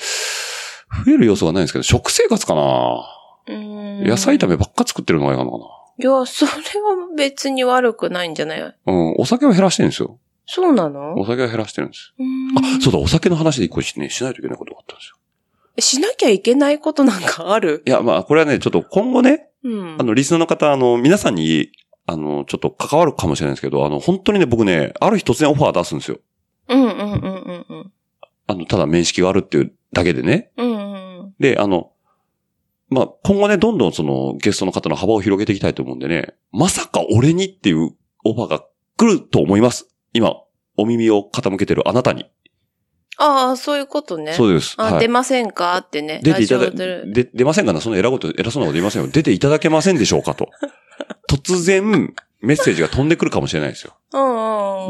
[1.04, 3.04] 増える要素はないんですけど、食生活かな
[3.48, 5.50] うん野菜炒めばっか作ってるのがいいかな。
[5.50, 8.76] いや、それは別に悪くないんじゃない？
[8.86, 9.14] うん。
[9.18, 10.18] お酒は減らしてるんですよ。
[10.46, 11.18] そうなの？
[11.18, 12.12] お酒は減らしてるんです。
[12.18, 15.16] うんあ、そうだ、お酒の話で一個しね、しないといけないことがあったんですよ。
[15.78, 17.82] しなきゃいけないことなんかある？
[17.86, 19.96] いや、まあ、これはね、ちょっと今後ね、うん。
[19.98, 21.70] あの、リスナーの方、あの、皆さんに、
[22.06, 26.18] あの、ちょっと関わるかもしれないんですけど、あの、本当にね、僕ね、ある日突然オファー出すんですよ。
[26.68, 27.92] うんうんうんうんうん。
[28.46, 30.50] あの、ただ面識があるっていうだけでね。
[30.56, 30.75] うんうん
[31.40, 31.92] で、あの、
[32.88, 37.90] まあ、今後ね、どんどんそのゲストの方の幅を広げていきたいと思うんでね、まさか俺にっていう
[38.24, 38.64] オファーが
[38.96, 39.88] 来ると思います。
[40.12, 40.34] 今、
[40.76, 42.26] お耳を傾けてるあなたに。
[43.18, 44.34] ああ、そういうことね。
[44.34, 44.74] そうです。
[44.78, 45.76] あ、はい出ませんか？
[45.78, 46.20] ってね。
[46.22, 46.76] 出ていただ、ラジオ
[47.12, 47.80] でで、出ませんかな？
[47.80, 49.08] その偉こと、偉そうなこと言いませんよ。
[49.08, 50.50] 出ていただけませんでしょうかと。
[51.30, 53.96] 突然、メッセージが飛んでくるかもしれないですよ。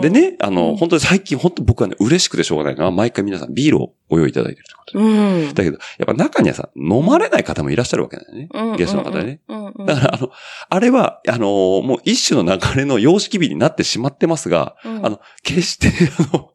[0.03, 0.11] で。
[0.11, 5.05] ね、あの、うん本当に最近、本当僕はね、嬉しくてしょうがないのは、毎回皆さんビールをご用意いただいてるということで。
[5.05, 5.55] うん。
[5.55, 8.49] だけど、やっぱ中にはさ、飲まれない方もいらっしゃるわけだよね。
[8.53, 9.41] うんゲストの方でね。。
[9.49, 9.87] うんうん。
[9.87, 10.31] だから、あの、
[10.69, 11.47] あれは、あの
[11.83, 15.93] もう一種の流れの様式美になってしまってますが、うんあの、決して、
[16.33, 16.51] あの、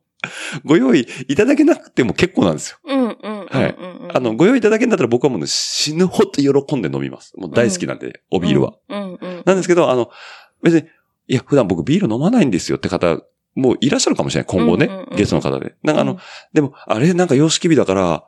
[0.65, 2.77] ご用意いただけなくても結構なんですよ。
[2.85, 3.47] うんうんうん。
[3.47, 7.33] はいうんあの、、ご用意いただけんだったら僕はもうね、死ぬほど喜んで飲みます。
[7.37, 8.73] もう大好きなんで、おビールは。。
[9.45, 10.09] なんですけど、あの、
[10.63, 10.87] 別に、
[11.27, 13.19] いや、普段僕ビール飲まないんですよって方、
[13.55, 14.47] もういらっしゃるかもしれない。
[14.47, 15.75] 今後ね、うんうんうんゲストの方で。
[15.83, 16.19] なんかあの、うん
[16.53, 18.23] でも、あれなんか様式美だから、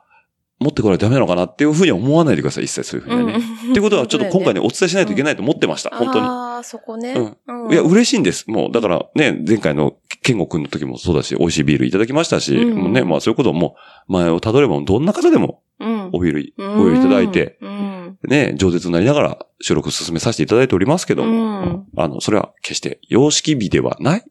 [0.60, 2.64] 持ってこないとダメなのかなっていうふうには思わないでください。
[2.64, 3.44] 一切そういうふうにはね。
[3.64, 5.90] うんっていうことは、ちょっと今回ね、お伝えしないといけないと思ってました。
[5.90, 6.26] 本当に。
[6.26, 7.14] ああ、そこね。
[7.46, 8.48] うんいや、嬉しいんです。
[8.48, 9.94] もう、だからね、前回の
[10.24, 13.76] 健吾くんの時もそうだし、美味しいビールいただきましたし、うんもうね、まあそういうことも、
[14.08, 16.10] 前をたどれば、どんな方でもうん。
[16.12, 18.18] おビールご用意いただいて、うん。
[18.26, 21.86] ね、饒舌になりながら収録進めさせていただいておりますけどうも、ん。
[21.96, 24.24] あの、それは決して様式美ではない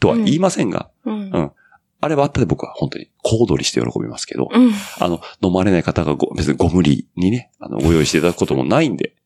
[0.00, 1.30] とは言いませんが、うん。
[1.32, 1.52] うん
[1.98, 4.70] あれはあったで僕は本当に小躍りして喜びますけど、うん。
[5.00, 9.16] あの、飲まれない方がご別にご無理にね、あの、ご用意していただくこともないんで、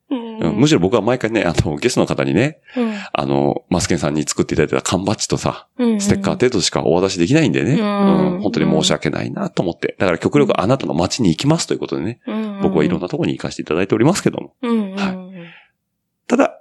[0.41, 9.97] うんうんむしろ僕は毎回ね、あの、ゲストの方にね、うんあの、マスケンさんに作っていただいた缶バッジとさ、うんステッカー程度しかお渡しできないんでね、うんうん本当に申し訳ないなと思って。
[9.99, 12.21] だから極力あなたの街に行きますということでね、
[12.63, 14.55] 僕はいろんなところに行かせていただいておりますけども。
[14.63, 14.95] うん。
[14.95, 15.31] はいうん
[16.31, 16.61] ただ、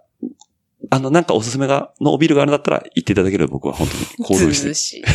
[0.90, 3.94] あの、なんかおすすめが、のビールがあるんだったら言っていただければ僕は本当
[4.34, 5.04] に行動して。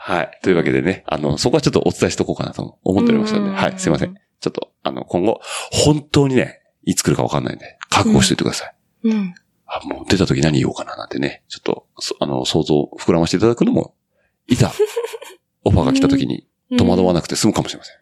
[0.00, 0.38] はい。
[0.42, 3.74] というわけでね、あの、そこはちょっとお伝えしとこうかなと思っておりましたので、うんはい。
[3.78, 4.14] すいません。
[4.40, 8.74] ちょっと、あの、今後、本当にね、いつ来るかわかんないんで、覚悟しておいてください。
[9.04, 9.34] うん。
[9.66, 13.94] あ、もう出た時何言おうかななんてね、ちょっと、そあの、想像膨らませていただくのも、
[14.48, 14.72] いざ、
[15.64, 17.96] オファーが来た時に戸惑わなくて済むかもしれません。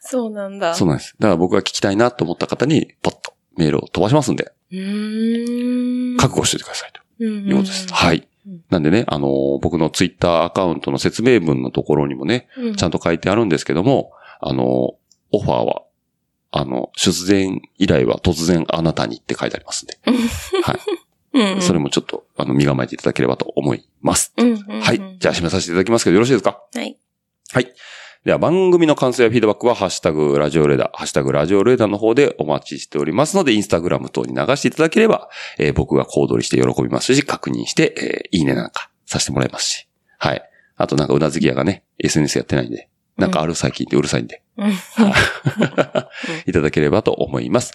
[0.00, 0.74] そうなんだ。
[0.74, 1.14] そうなんです。
[1.20, 6.16] だから僕が聞きたいなと思った方に、ポッとメールを飛ばしますんで、うーん。
[6.16, 7.86] 覚悟しておいてくださいとうんいうことです。
[7.92, 8.26] はい。
[8.70, 12.74] なんでね、あのー僕のツイッターアカウントの説明文のところにもね、うん。
[12.74, 14.10] ちゃんと書いてあるんですけども、
[14.40, 15.00] あのー
[15.32, 15.82] オファーは、
[16.52, 19.98] あの、出前依頼は突然あなたにって書いてありますんで、
[20.62, 20.78] はい。
[21.54, 21.62] うん。
[21.62, 24.32] それもちょっと、あの、身構えていただければと思います。
[24.36, 24.48] うん。
[24.68, 24.80] うん。
[24.80, 25.16] はい。
[25.20, 26.60] じゃあ、締めさせていただきますけど、よろしいですか？
[26.74, 26.96] はい。
[27.52, 27.72] はい。
[28.24, 39.88] では、番組の感想やフィードバックは、ハッシュタグ、ラジオレーダー、ハッシュタグ、ラジオレーダーの方でお待ちしておりますので、インスタグラム等に流していただければ、えー僕が小躍りして喜びますし、確認して、えーいいねなんかさせてもらいますし。
[40.18, 40.42] はい。
[40.76, 44.49] あとなんか、うなずき屋がね、SNS やってないんで、なんかある最近ってうるさいんで、うん。
[46.46, 47.74] いただければと思います。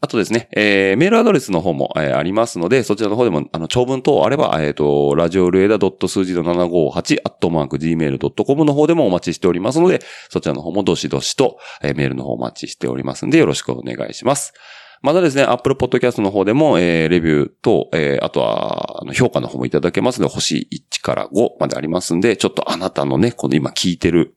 [0.00, 14.52] あとですね、えー、メールアドレスの方も、えーありますので、そちらの方でも、あの、長文等あれば、えっ、と、ラジオルエダ数字の758、アットマーク gmail.com の方でもお待ちしておりますので、そちらの方もどしどしと、えーメールの方お待ちしておりますんで、よろしくお願いします。
[15.00, 24.34] またですね、Apple Podcast の方でも、えー、レビューと、えー、あとは、あの評価の方もいただけますので、星1から5までありますんで、ちょっとあなたのね、この今聞いてる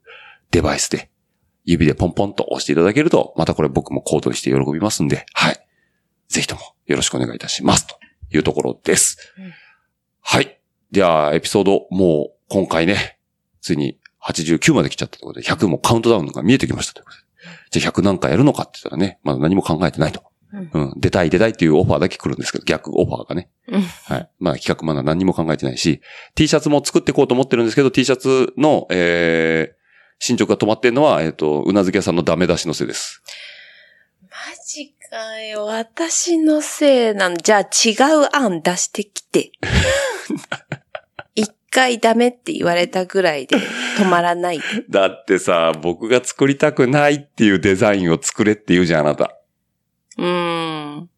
[0.51, 1.09] デバイスで、
[1.67, 5.59] 指でポンポンと押していただけると、またこれ僕もコードにして喜びますんで、はい。
[6.29, 7.85] ぜひともよろしくお願いいたします。
[7.85, 7.97] と
[8.31, 9.33] いうところです。
[9.37, 9.53] うん
[10.29, 10.59] はい。
[10.91, 13.17] じゃあ、エピソード、もう、今回ね、
[13.61, 17.23] ついに89まで来ちゃったということで、100もカウントダウンが見えてきましたということで。
[17.79, 20.23] じゃあ100何回やるのかって言ったらね、まだ何も考えてないと。
[20.51, 20.93] うんうん。
[20.97, 23.49] 出たい出たいっていうオファーだけ来るんですけど、逆オファーがね。
[23.69, 24.29] うんはい。
[24.39, 26.01] まあ企画まだ何にも考えてないし、
[26.35, 29.76] T シャツも作っていこうと思ってるんですけど、T シャツの、えー、
[30.19, 33.21] 進捗が止まってるのは、えっ、と、うなずき屋さんのダメ出しのせいです。
[34.29, 35.65] マジかよ。
[35.65, 37.37] 私のせいなの。
[37.37, 39.51] じゃあ違う案出してきて。
[41.35, 43.57] 一回ダメって言われたぐらいで
[43.97, 44.63] 止まらないで。
[44.89, 49.37] だってさ、僕が作りたくないっていうデザインを作れって言うじゃん、あなた。
[50.17, 51.09] うーん。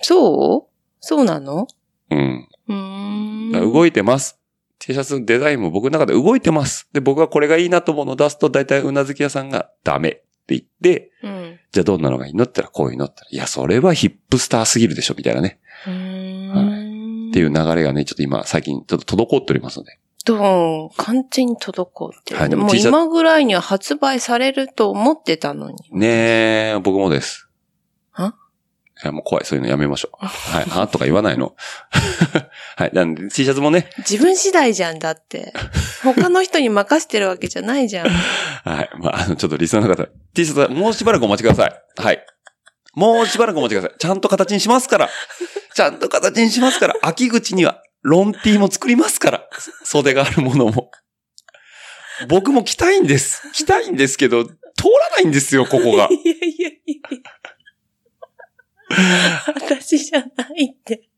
[0.00, 0.72] そう？
[1.00, 1.66] そうなの？
[2.10, 2.48] うん。
[2.68, 3.72] うーん。
[3.72, 4.37] 動いてます。
[4.78, 6.88] T シャツのデザインも僕の中で動いてます。
[6.92, 11.58] で、僕がこれがいいなと思うのを出すと、大体うなずき屋さんがダメって言って、うん。
[11.72, 15.58] じゃあどんなのがいいのって言ったらこういうのって言ったら、いや、それはヒップスターすぎるでしょ、みたいなね。
[15.86, 17.30] うーん。
[17.30, 19.98] っていう流れがね、ちょっと今、最近ちょっと滞っておりますので。
[20.24, 22.40] と、完全に滞ってる。
[22.40, 25.76] はいでももう今ぐらいには発売されると思ってたのに。
[25.92, 27.47] ねえ、僕もです。
[29.00, 30.26] はいや、もう怖い、そういうのやめましょう。
[30.26, 31.54] はい、はとか言わないの。
[32.76, 35.52] はい、なんで T シャツもね、自分次第じゃんだって。
[36.02, 38.08] 他の人に任せてるわけじゃないじゃん。
[38.08, 41.82] はい、まあ、あの、ちょっとリスナーの方、T シャツはもうしばらくお待ちください。
[41.96, 42.26] はい。
[42.94, 43.98] もうしばらくお待ちください。
[43.98, 45.10] ちゃんと形にしますから。
[45.74, 46.96] ちゃんと形にしますから。
[47.02, 49.48] 秋口には、ロン T も作りますから。
[49.84, 50.90] 袖があるものも。
[52.28, 53.42] 僕も着たいんです。
[53.52, 54.52] 着たいんですけど、通
[54.84, 57.18] らないんですよ、ここが いやいやいや。
[59.46, 60.26] 私じゃな
[60.56, 61.08] いって。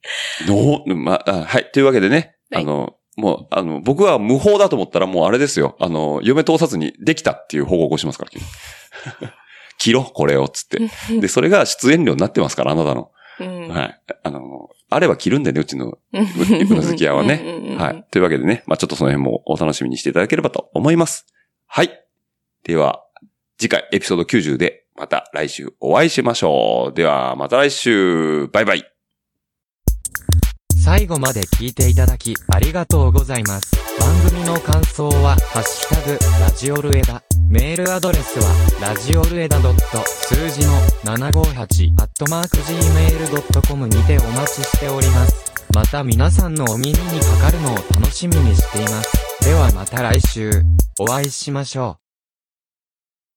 [0.47, 1.71] の、まあ、はい。
[1.73, 5.77] というわけでね、はいあの、もう、あの、僕は無法だと思ったらもうあれですよ。
[5.79, 8.43] あの、嫁通さずにできたっていう報告をしますから、君
[9.79, 10.79] 切ろ、これを、つって。
[11.21, 13.11] で、それが出演料になってますから、あなたの。
[13.41, 13.69] うん。
[13.69, 14.01] はい。
[14.23, 17.77] あの、あれば切るんでね、うちの、ううなずき屋はね。
[17.79, 18.05] はい。。
[18.11, 21.27] というわけでね、まあちょっとその辺もお楽しみにしていただければと思います。
[21.67, 22.05] はい。
[22.65, 23.03] では、
[23.59, 26.95] 次回エピソード90でまた来週お会いしましょう。
[26.95, 28.49] では、また来週。
[28.49, 28.85] バイバイ。
[30.85, 33.73] 最後まで聞いていただきありがとうございます。
[33.99, 37.23] 番組の感想は、ハッシュタグ、ラジオルエダ。
[37.49, 39.59] メールアドレスは、ラジオルエダ
[40.05, 40.73] 数字の
[41.17, 45.51] 758、アットマーク gmail.com にてお待ちしております。
[45.75, 49.45] また皆さんのお耳にかかるのを楽しみにしています。
[49.47, 50.51] ではまた来週、
[50.99, 52.10] お会いしましょう。